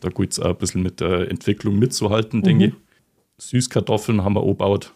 [0.00, 2.74] Da gilt es auch ein bisschen mit der Entwicklung mitzuhalten, denke ich.
[3.38, 4.92] Süßkartoffeln haben wir angebaut.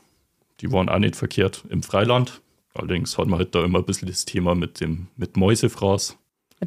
[0.60, 2.42] Die waren auch nicht verkehrt im Freiland.
[2.74, 6.16] Allerdings hat man halt da immer ein bisschen das Thema mit dem mit Mäusefraß.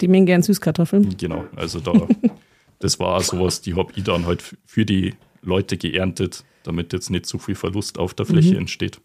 [0.01, 1.15] Die mengen gern Süßkartoffeln.
[1.17, 1.93] Genau, also da,
[2.79, 7.09] das war auch sowas, die habe ich dann halt für die Leute geerntet, damit jetzt
[7.09, 8.99] nicht zu viel Verlust auf der Fläche entsteht.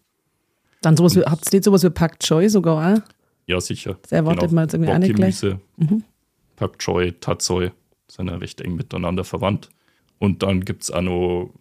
[0.81, 3.01] Dann sowas, wie- habt ihr nicht sowas wie Pak Choi sogar auch?
[3.47, 3.97] Ja, sicher.
[4.03, 5.41] Das erwartet man jetzt irgendwie auch nicht gleich.
[5.77, 6.03] Mhm.
[6.55, 7.71] Pak Choi, Tatsoi
[8.07, 9.69] sind ja recht eng miteinander verwandt.
[10.19, 11.51] Und dann gibt es auch noch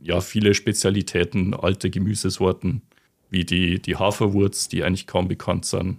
[0.00, 2.82] ja, viele Spezialitäten, alte Gemüsesorten,
[3.30, 5.98] wie die, die Haferwurz, die eigentlich kaum bekannt sind.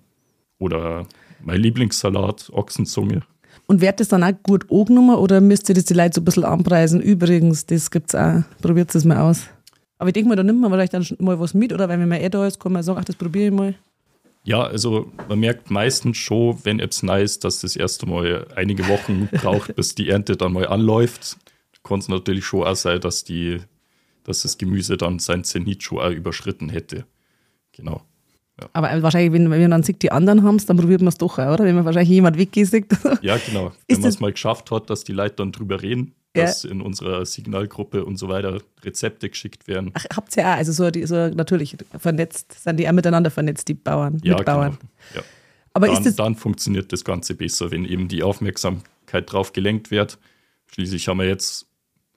[0.57, 1.05] Oder
[1.43, 3.21] mein Lieblingssalat, Ochsenzunge.
[3.67, 6.25] Und wird das dann auch gut angenommen oder müsst ihr das die Leute so ein
[6.25, 7.01] bisschen anpreisen?
[7.01, 8.41] Übrigens, das gibt's auch.
[8.61, 9.47] Probiert es mal aus.
[9.99, 12.07] Aber ich denke mal, da nimmt man vielleicht dann schon mal was mit oder wenn
[12.07, 13.75] man eh da ist, kann man sagen, ach, das probiere ich mal.
[14.45, 19.27] Ja, also man merkt meistens schon, wenn Apps nice, dass das erste Mal einige Wochen
[19.31, 21.37] braucht, bis die Ernte dann mal anläuft.
[21.83, 23.59] Kann es natürlich schon auch sein, dass, die,
[24.23, 27.05] dass das Gemüse dann sein Zenit schon auch überschritten hätte.
[27.73, 28.01] Genau.
[28.73, 31.17] Aber wahrscheinlich, wenn, wenn man dann sieht, die anderen haben es, dann probiert man es
[31.17, 31.65] doch auch, oder?
[31.65, 32.87] Wenn man wahrscheinlich jemand weggesieht.
[33.21, 33.67] Ja, genau.
[33.87, 36.45] Ist Wenn man es mal geschafft hat, dass die Leute dann drüber reden, Ja.
[36.45, 39.91] dass in unserer Signalgruppe und so weiter Rezepte geschickt werden.
[39.93, 43.67] Ach, habt ihr auch, also so, die, so natürlich vernetzt, sind die auch miteinander vernetzt,
[43.67, 44.77] die Bauern, ja, Mitbauern.
[44.79, 44.91] genau.
[45.15, 45.21] Ja.
[45.73, 49.91] Aber dann, ist das, dann funktioniert das Ganze besser, wenn eben die Aufmerksamkeit drauf gelenkt
[49.91, 50.17] wird.
[50.67, 51.67] Schließlich haben wir jetzt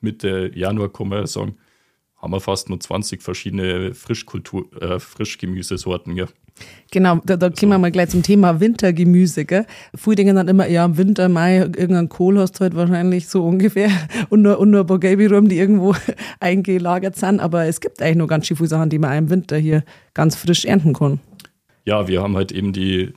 [0.01, 1.57] Mitte Januar, kann man ja sagen,
[2.23, 6.17] haben wir fast nur 20 verschiedene Frischkultur, äh, Frischgemüsesorten.
[6.17, 6.27] Ja.
[6.93, 9.45] Genau, da, da kommen wir mal gleich zum Thema Wintergemüse.
[9.45, 9.67] Gell?
[9.97, 13.45] Viele denken dann immer, ja, im Winter, Mai, irgendein Kohl hast du halt wahrscheinlich so
[13.45, 13.91] ungefähr
[14.31, 15.97] und nur, und nur ein paar gelbe Rum, die irgendwo
[16.41, 17.41] eingelagert sind.
[17.41, 19.83] Aber es gibt eigentlich noch ganz schön viele Sachen, die man im Winter hier
[20.15, 21.19] ganz frisch ernten kann.
[21.85, 23.13] Ja, wir haben halt eben die,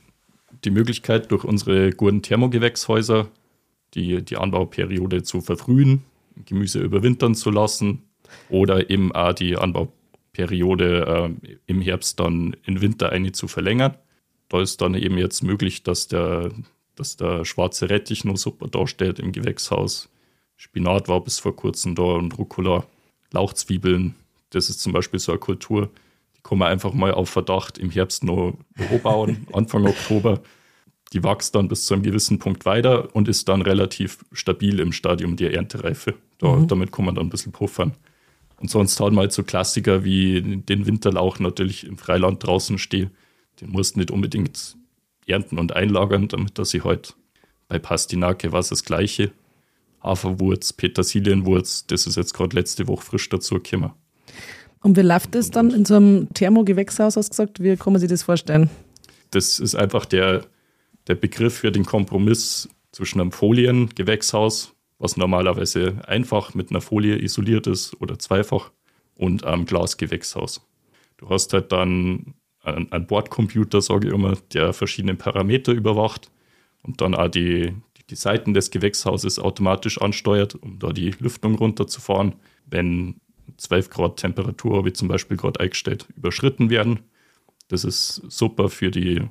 [0.64, 3.28] die Möglichkeit, durch unsere guten Thermogewächshäuser
[3.94, 6.02] die, die Anbauperiode zu verfrühen,
[6.44, 8.02] Gemüse überwintern zu lassen
[8.48, 13.96] oder eben auch die Anbauperiode äh, im Herbst dann in Winter eine zu verlängern.
[14.48, 16.52] Da ist dann eben jetzt möglich, dass der,
[16.94, 20.08] dass der schwarze Rettich noch super dasteht im Gewächshaus.
[20.56, 22.84] Spinat war bis vor kurzem da und Rucola,
[23.32, 24.14] Lauchzwiebeln.
[24.50, 25.90] Das ist zum Beispiel so eine Kultur,
[26.36, 28.56] die kann man einfach mal auf Verdacht im Herbst noch
[29.02, 30.40] bauen, Anfang Oktober.
[31.12, 34.92] Die wächst dann bis zu einem gewissen Punkt weiter und ist dann relativ stabil im
[34.92, 36.14] Stadium der Erntereife.
[36.38, 36.68] Da, mhm.
[36.68, 37.92] Damit kann man dann ein bisschen puffern.
[38.58, 43.10] Und sonst halt mal so Klassiker wie den Winterlauch natürlich im Freiland draußen stehe.
[43.60, 44.76] Den musst du nicht unbedingt
[45.26, 47.16] ernten und einlagern, damit dass ich heute halt
[47.68, 49.32] bei Pastinake war es das Gleiche.
[50.02, 53.92] Haferwurz, Petersilienwurz, das ist jetzt gerade letzte Woche frisch dazu gekommen.
[54.82, 57.62] Und wie läuft das dann in so einem Thermogewächshaus, hast du gesagt?
[57.62, 58.70] Wie kann man sich das vorstellen?
[59.32, 60.46] Das ist einfach der,
[61.08, 67.66] der Begriff für den Kompromiss zwischen einem Foliengewächshaus was normalerweise einfach mit einer Folie isoliert
[67.66, 68.70] ist oder zweifach
[69.16, 70.66] und am Glasgewächshaus.
[71.18, 76.30] Du hast halt dann einen, Bordcomputer, sage ich immer, der verschiedene Parameter überwacht
[76.82, 77.74] und dann auch die,
[78.10, 82.34] die Seiten des Gewächshauses automatisch ansteuert, um da die Lüftung runterzufahren,
[82.66, 83.20] wenn
[83.56, 87.00] 12 Grad Temperatur, wie zum Beispiel gerade eingestellt, überschritten werden.
[87.68, 89.22] Das ist super für die,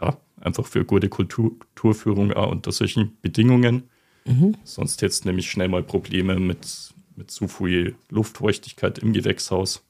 [0.00, 3.88] ja, einfach für gute Kulturführung auch unter solchen Bedingungen.
[4.24, 4.56] Mhm.
[4.64, 9.82] Sonst du nämlich schnell mal Probleme mit, mit zu viel Luftfeuchtigkeit im Gewächshaus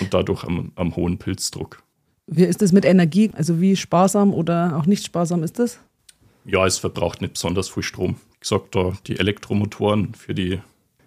[0.00, 1.82] und dadurch am, am hohen Pilzdruck.
[2.26, 3.30] Wie ist das mit Energie?
[3.34, 5.78] Also wie sparsam oder auch nicht sparsam ist das?
[6.44, 8.16] Ja, es verbraucht nicht besonders viel Strom.
[8.32, 10.60] Wie gesagt, da die Elektromotoren für die,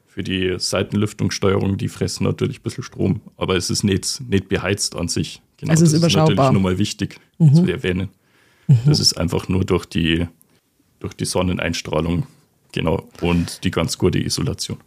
[0.08, 4.96] für die Seitenlüftungssteuerung, die fressen natürlich ein bisschen Strom, aber es ist nicht, nicht beheizt
[4.96, 5.42] an sich.
[5.58, 6.26] Genau, also es ist überschaubar.
[6.28, 7.54] Das ist natürlich nochmal wichtig mhm.
[7.54, 8.10] zu erwähnen.
[8.68, 8.78] Mhm.
[8.86, 10.28] Das ist einfach nur durch die
[11.06, 12.26] durch die Sonneneinstrahlung,
[12.72, 14.78] genau, und die ganz gute Isolation.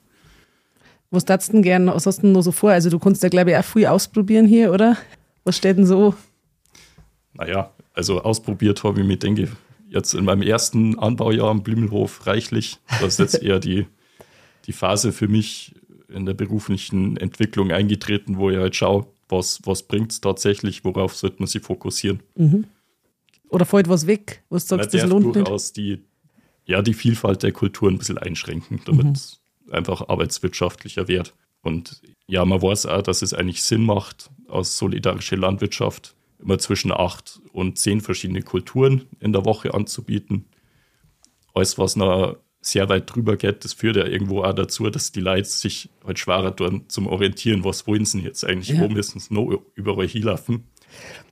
[1.10, 2.70] Was darfst du denn gern, was hast du denn noch so vor?
[2.70, 4.96] Also du kannst ja, glaube ich, auch viel ausprobieren hier, oder?
[5.44, 6.14] Was steht denn so?
[7.32, 9.50] Naja, also ausprobiert habe ich mir, denke ich,
[9.88, 12.78] jetzt in meinem ersten Anbaujahr am Blümelhof reichlich.
[13.00, 13.86] Das ist jetzt eher die,
[14.66, 15.74] die Phase für mich
[16.08, 21.14] in der beruflichen Entwicklung eingetreten, wo ich halt schaue, was, was bringt es tatsächlich, worauf
[21.14, 22.20] sollte man sich fokussieren.
[22.34, 22.64] Mhm.
[23.50, 25.76] Oder fällt was weg, was du sagst, das lohnt durchaus nicht?
[25.76, 26.04] Die,
[26.68, 29.12] ja, die Vielfalt der Kultur ein bisschen einschränken, damit mhm.
[29.12, 31.34] es einfach arbeitswirtschaftlicher wird.
[31.62, 36.92] Und ja, man weiß auch, dass es eigentlich Sinn macht, aus solidarischer Landwirtschaft immer zwischen
[36.92, 40.44] acht und zehn verschiedene Kulturen in der Woche anzubieten.
[41.54, 45.20] Alles, was noch sehr weit drüber geht, das führt ja irgendwo auch dazu, dass die
[45.20, 48.80] Leute sich halt schwerer tun zum Orientieren, was wollen sie jetzt eigentlich, ja.
[48.80, 50.64] wo müssen sie noch überall hinlaufen.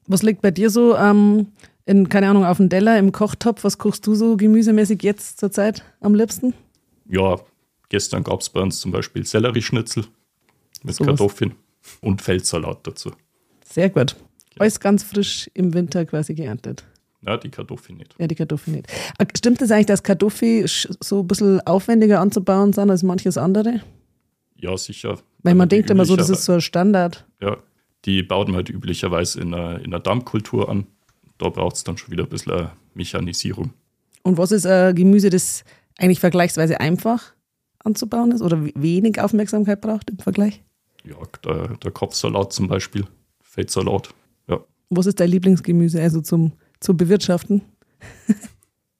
[0.07, 1.49] Was liegt bei dir so ähm,
[1.87, 3.64] in, keine Ahnung, auf dem Teller, im Kochtopf.
[3.64, 6.53] Was kochst du so gemüsemäßig jetzt zur Zeit am liebsten?
[7.09, 7.40] Ja,
[7.88, 10.05] gestern gab es bei uns zum Beispiel Sellerieschnitzel
[10.83, 11.55] mit so Kartoffeln
[12.01, 13.12] und Feldsalat dazu.
[13.64, 14.16] Sehr gut.
[14.55, 14.61] Ja.
[14.61, 16.85] Alles ganz frisch im Winter quasi geerntet.
[17.25, 18.14] Ja, die Kartoffeln nicht.
[18.18, 18.88] Ja, die Kartoffeln nicht.
[19.18, 23.38] Äh, stimmt es das eigentlich, dass Kartoffeln so ein bisschen aufwendiger anzubauen sind als manches
[23.38, 23.81] andere?
[24.57, 25.18] Ja, sicher.
[25.42, 27.27] Weil man denkt immer so, das ist so ein Standard.
[27.40, 27.59] Ja,
[28.05, 30.87] die baut man halt üblicherweise in einer, in einer Dammkultur an
[31.38, 33.72] da braucht es dann schon wieder ein bisschen Mechanisierung.
[34.22, 35.64] Und was ist ein Gemüse, das
[35.99, 37.35] eigentlich vergleichsweise einfach
[37.79, 40.62] anzubauen ist oder wenig Aufmerksamkeit braucht im Vergleich?
[41.05, 43.07] Ja, der, der Kopfsalat zum Beispiel,
[43.40, 44.09] Fettsalat.
[44.49, 44.61] Ja.
[44.90, 47.62] Was ist dein Lieblingsgemüse, also zum, zum Bewirtschaften?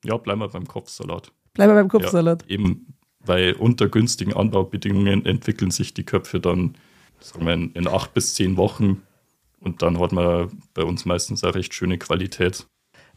[0.05, 1.33] ja, bleiben wir beim Kopfsalat.
[1.55, 2.42] Bleiben wir beim Kopfsalat.
[2.42, 6.77] Ja, eben, weil unter günstigen Anbaubedingungen entwickeln sich die Köpfe dann
[7.20, 9.03] sagen wir, in, in acht bis zehn Wochen
[9.66, 12.66] und dann hat man bei uns meistens eine recht schöne Qualität.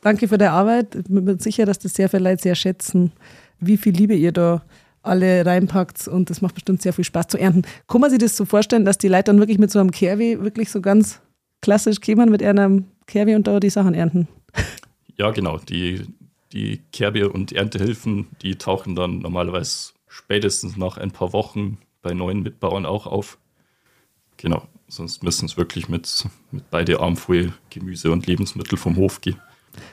[0.02, 0.96] Danke für die Arbeit.
[0.96, 3.12] Ich bin mir sicher, dass das sehr viele Leute sehr schätzen,
[3.60, 4.64] wie viel Liebe ihr da
[5.02, 7.62] alle reinpackt und das macht bestimmt sehr viel Spaß zu ernten.
[7.88, 10.42] Kann man sich das so vorstellen, dass die Leute dann wirklich mit so einem Kerwi
[10.42, 11.22] wirklich so ganz
[11.62, 14.28] klassisch kämen mit einem Kerwi und da die Sachen ernten?
[15.18, 15.58] Ja, genau.
[15.58, 16.06] Die,
[16.54, 22.42] die Kerbi und Erntehilfen, die tauchen dann normalerweise spätestens nach ein paar Wochen bei neuen
[22.42, 23.38] Mitbauern auch auf.
[24.38, 24.66] Genau.
[24.90, 29.38] Sonst müssen es wirklich mit, mit beide Arm voll Gemüse und Lebensmittel vom Hof gehen.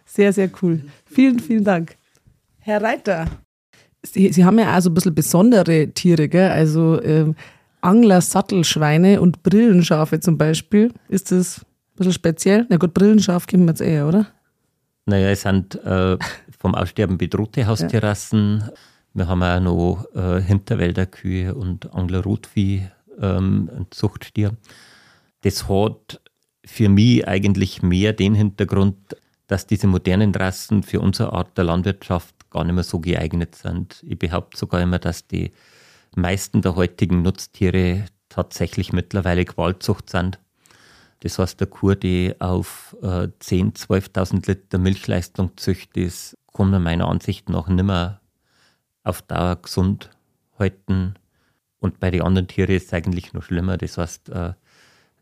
[0.04, 0.80] Sehr, sehr cool.
[1.04, 1.96] Vielen, vielen Dank.
[2.60, 3.26] Herr Reiter,
[4.02, 6.50] Sie, Sie haben ja auch so ein bisschen besondere Tiere, gell?
[6.50, 7.36] Also ähm,
[7.80, 10.92] Angler-Sattelschweine und Brillenschafe zum Beispiel.
[11.08, 12.66] Ist das ein bisschen speziell?
[12.68, 14.26] Na gut, Brillenschaf kennen wir jetzt eher, oder?
[15.06, 16.16] Naja, es sind äh,
[16.58, 18.60] vom Aussterben bedrohte Haustierrassen.
[18.60, 18.72] Ja.
[19.14, 22.88] Wir haben auch noch äh, Hinterwälderkühe und Angler-Rotvieh,
[23.20, 24.52] ähm, ein Zuchtstier.
[25.46, 26.20] Das hat
[26.64, 28.96] für mich eigentlich mehr den Hintergrund,
[29.46, 34.02] dass diese modernen Rassen für unsere Art der Landwirtschaft gar nicht mehr so geeignet sind.
[34.04, 35.52] Ich behaupte sogar immer, dass die
[36.16, 40.40] meisten der heutigen Nutztiere tatsächlich mittlerweile Qualzucht sind.
[41.20, 46.82] Das heißt, der Kur, die auf äh, 10.000, 12.000 Liter Milchleistung züchtet, ist, kann man
[46.82, 48.20] meiner Ansicht nach nicht mehr
[49.04, 50.10] auf Dauer gesund
[50.58, 51.14] halten.
[51.78, 53.76] Und bei den anderen Tieren ist es eigentlich noch schlimmer.
[53.76, 54.54] Das heißt, äh,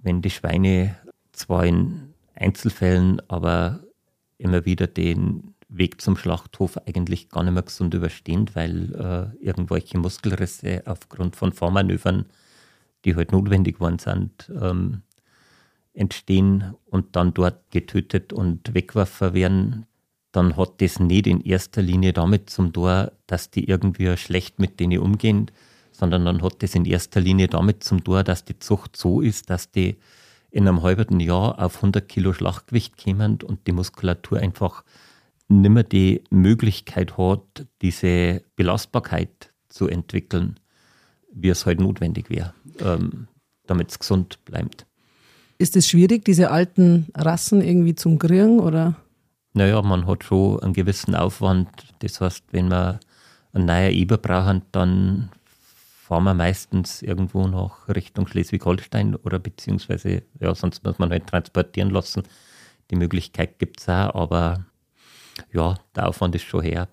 [0.05, 0.97] wenn die Schweine
[1.33, 3.81] zwar in Einzelfällen, aber
[4.39, 9.99] immer wieder den Weg zum Schlachthof eigentlich gar nicht mehr gesund überstehen, weil äh, irgendwelche
[9.99, 12.27] Muskelrisse aufgrund von Fahrmanövern,
[13.05, 15.03] die halt notwendig waren, sind, ähm,
[15.95, 19.87] entstehen und dann dort getötet und weggeworfen werden,
[20.33, 24.81] dann hat das nicht in erster Linie damit zum Tor, dass die irgendwie schlecht mit
[24.81, 25.51] denen umgehen,
[25.95, 29.49] sondern dann hat das in erster Linie damit zum Tor, dass die Zucht so ist,
[29.49, 29.97] dass die
[30.51, 34.85] in einem halben Jahr auf 100 Kilo Schlachtgewicht kommen und die Muskulatur einfach
[35.49, 40.59] nicht mehr die Möglichkeit hat, diese Belastbarkeit zu entwickeln,
[41.33, 43.29] wie es halt notwendig wäre, ähm,
[43.67, 44.87] damit es gesund bleibt.
[45.59, 48.97] Ist es schwierig, diese alten Rassen irgendwie zum Kriegen oder?
[49.53, 51.69] Naja, man hat schon einen gewissen Aufwand.
[52.01, 52.99] Das heißt, wenn wir
[53.53, 55.31] einen neuen Eber brauchen, dann
[56.15, 61.91] fahren wir meistens irgendwo nach Richtung Schleswig-Holstein oder beziehungsweise, ja, sonst muss man halt transportieren
[61.91, 62.23] lassen.
[62.93, 64.65] Die Möglichkeit gibt es auch, aber
[65.53, 66.87] ja, der Aufwand ist schon her.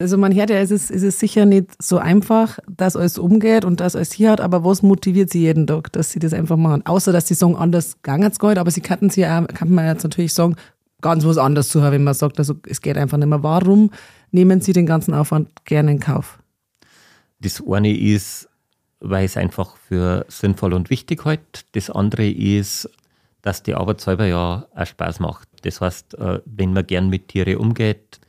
[0.00, 3.64] Also man hört ja, es ist, es ist sicher nicht so einfach, dass alles umgeht
[3.64, 6.56] und dass alles hier hat, aber was motiviert sie jeden Tag, dass sie das einfach
[6.56, 6.84] machen?
[6.84, 9.86] Außer, dass sie sagen, anders gegangen es geht, aber sie könnten sie auch, kann man
[9.86, 10.56] jetzt natürlich sagen,
[11.00, 13.44] ganz was anderes zu haben, wenn man sagt, also es geht einfach nicht mehr.
[13.44, 13.92] Warum
[14.32, 16.40] nehmen sie den ganzen Aufwand gerne in Kauf?
[17.40, 18.47] Das eine ist,
[19.00, 21.66] weil es einfach für sinnvoll und wichtig hält.
[21.72, 22.90] Das andere ist,
[23.42, 25.48] dass die Arbeit selber ja auch Spaß macht.
[25.62, 28.20] Das heißt, äh, wenn man gern mit Tieren umgeht,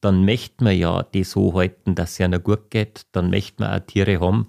[0.00, 3.06] dann möchte man ja die so halten, dass es ihnen gut geht.
[3.12, 4.48] Dann möchte man auch Tiere haben,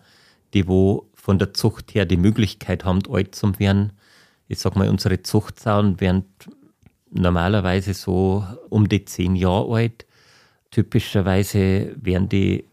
[0.54, 3.94] die wo von der Zucht her die Möglichkeit haben, alt zu werden.
[4.48, 6.26] Ich sag mal, unsere Zuchtsauen werden
[7.12, 10.06] normalerweise so um die zehn Jahre alt.
[10.72, 12.66] Typischerweise werden die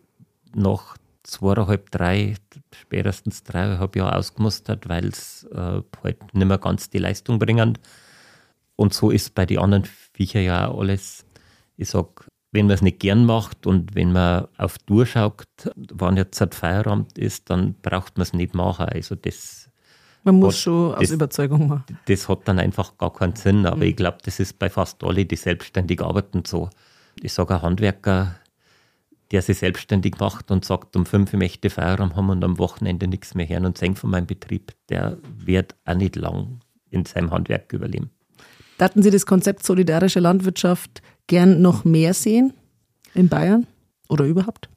[0.54, 0.96] nach
[1.26, 2.34] zweieinhalb, drei,
[2.74, 7.78] spätestens dreieinhalb Jahre ausgemustert, weil es äh, halt nicht mehr ganz die Leistung bringen.
[8.76, 11.26] Und so ist bei den anderen Viecher ja auch alles.
[11.76, 16.16] Ich sag, wenn man es nicht gern macht und wenn man auf Tour schaut, wann
[16.16, 18.86] jetzt halt Feierabend ist, dann braucht man es nicht machen.
[18.86, 19.70] Also das
[20.26, 21.98] man muss hat, schon aus das, Überzeugung machen.
[22.06, 23.64] Das hat dann einfach gar keinen Sinn.
[23.64, 23.82] Aber mhm.
[23.82, 26.68] ich glaube, das ist bei fast alle, die selbstständig arbeiten, so.
[27.22, 28.34] Ich sage, ein Handwerker,
[29.32, 33.34] der sich selbstständig macht und sagt, um fünf möchte Feierabend haben und am Wochenende nichts
[33.34, 36.60] mehr hören und sehen von meinem Betrieb, der wird auch nicht lang
[36.90, 38.10] in seinem Handwerk überleben.
[38.78, 42.52] Daten Sie das Konzept solidarische Landwirtschaft gern noch mehr sehen
[43.14, 43.66] in Bayern
[44.08, 44.68] oder überhaupt?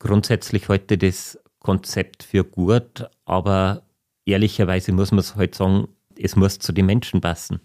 [0.00, 3.82] Grundsätzlich heute das Konzept für gut, aber
[4.26, 7.60] ehrlicherweise muss man es halt sagen, es muss zu den Menschen passen.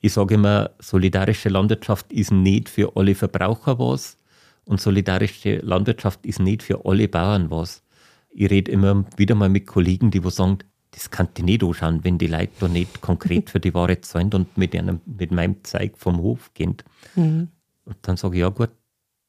[0.00, 4.18] Ich sage immer, solidarische Landwirtschaft ist nicht für alle Verbraucher was
[4.66, 7.82] und solidarische Landwirtschaft ist nicht für alle Bauern was.
[8.30, 10.58] Ich rede immer wieder mal mit Kollegen, die wo sagen,
[10.90, 14.32] das kann ich nicht anschauen, wenn die Leute da nicht konkret für die Ware zahlen
[14.32, 16.76] und mit, einem, mit meinem Zeug vom Hof gehen.
[17.16, 17.48] Mhm.
[17.84, 18.70] Und dann sage ich, ja gut,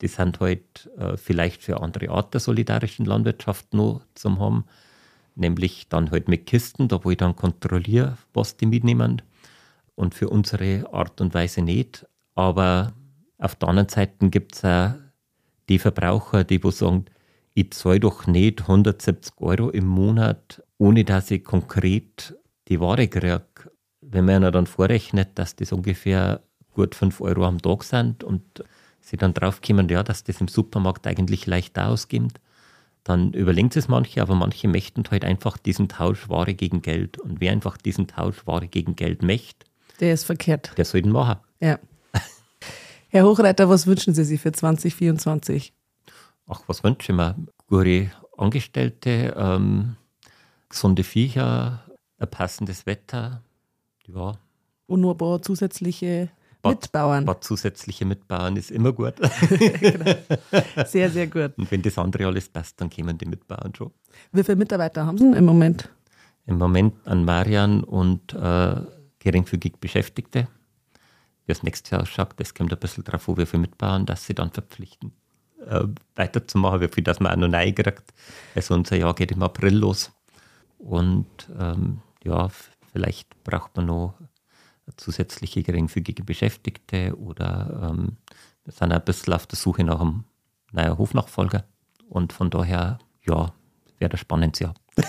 [0.02, 4.66] die sind halt äh, vielleicht für andere Art der solidarischen Landwirtschaft noch zum haben,
[5.36, 9.22] nämlich dann halt mit Kisten, da wo ich dann kontrolliere, was die mitnehmen
[9.96, 12.06] und für unsere Art und Weise nicht.
[12.36, 12.94] Aber
[13.38, 14.64] auf der anderen Seite gibt es
[15.70, 17.05] die Verbraucher, die wo sagen,
[17.53, 22.36] ich zahle doch nicht 170 Euro im Monat ohne dass ich konkret
[22.68, 23.45] die Ware kriege.
[24.01, 26.41] Wenn man dann vorrechnet, dass das ungefähr
[26.72, 28.43] gut 5 Euro am Tag sind und
[28.99, 32.39] sie dann draufkommen, ja, dass das im Supermarkt eigentlich leicht ausgibt,
[33.03, 37.20] dann überlegen es manche, aber manche möchten halt einfach diesen Tausch Ware gegen Geld.
[37.20, 39.66] Und wer einfach diesen Tausch Ware gegen Geld möchte,
[39.99, 40.74] der ist verkehrt.
[40.78, 41.39] Der soll ihn machen.
[41.59, 41.80] Ja.
[43.16, 45.72] Herr Hochreiter, was wünschen Sie sich für 2024?
[46.49, 47.34] Ach, was wünsche ich mir?
[47.70, 49.95] Gute Angestellte, ähm,
[50.68, 51.86] gesunde Viecher,
[52.20, 53.41] ein passendes Wetter,
[54.05, 54.34] ja.
[54.88, 56.28] Und nur ein paar zusätzliche
[56.61, 57.30] Mitbauern.
[57.30, 59.13] Ein zusätzliche Mitbauern ist immer gut.
[59.49, 60.16] genau.
[60.86, 61.57] Sehr, sehr gut.
[61.57, 63.91] Und wenn das andere alles passt, dann kommen die Mitbauern schon.
[64.34, 65.88] Wie viele Mitarbeiter haben Sie im Moment?
[66.47, 68.76] Im Moment an Marian und äh,
[69.20, 70.49] geringfügig Beschäftigte.
[71.46, 74.26] Wie es nächstes Jahr ausschaut, das kommt ein bisschen darauf an, wie viele Mitbauern, dass
[74.26, 75.12] sie dann verpflichten,
[75.68, 75.82] äh,
[76.16, 78.14] weiterzumachen, wie viel das man auch noch neu kriegt.
[78.56, 80.12] Also unser Jahr geht im April los.
[80.80, 81.28] Und
[81.60, 82.50] ähm, ja,
[82.91, 84.16] vielleicht braucht man noch
[84.98, 88.18] zusätzliche geringfügige Beschäftigte oder ähm,
[88.66, 90.24] wir sind ein bisschen auf der Suche nach einem
[90.72, 91.66] neuen Hofnachfolger.
[92.10, 93.52] Und von daher, ja,
[94.00, 94.74] wäre das spannendes Jahr.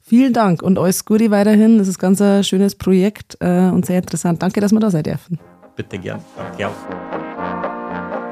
[0.00, 1.78] Vielen Dank und alles Gute weiterhin.
[1.78, 4.42] Das ist ganz ein schönes Projekt äh, und sehr interessant.
[4.42, 5.38] Danke, dass wir da sein dürfen.
[5.78, 6.24] Bitte gern.
[6.36, 7.27] Danke auch.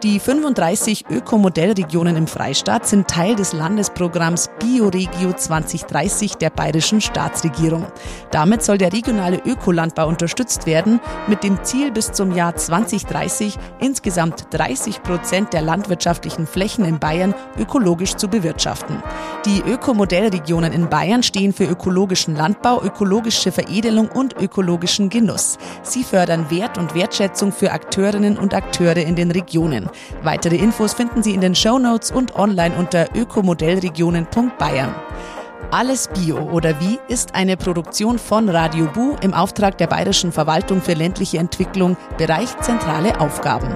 [0.02, 7.86] Die 35 Ökomodellregionen im Freistaat sind Teil des Landesprogramms Bioregio 2030 der bayerischen Staatsregierung.
[8.30, 14.48] Damit soll der regionale Ökolandbau unterstützt werden, mit dem Ziel bis zum Jahr 2030 insgesamt
[14.50, 19.02] 30 Prozent der landwirtschaftlichen Flächen in Bayern ökologisch zu bewirtschaften.
[19.46, 25.56] Die Ökomodellregionen in Bayern stehen für ökologischen Landbau, ökologische Veredelung und ökologischen Genuss.
[25.82, 29.85] Sie fördern Wert und Wertschätzung für Akteurinnen und Akteure in den Regionen.
[30.22, 34.94] Weitere Infos finden Sie in den Show Notes und online unter ökomodellregionen.bayern.
[35.70, 40.80] Alles Bio oder wie ist eine Produktion von Radio Bu im Auftrag der Bayerischen Verwaltung
[40.80, 43.74] für ländliche Entwicklung, Bereich zentrale Aufgaben.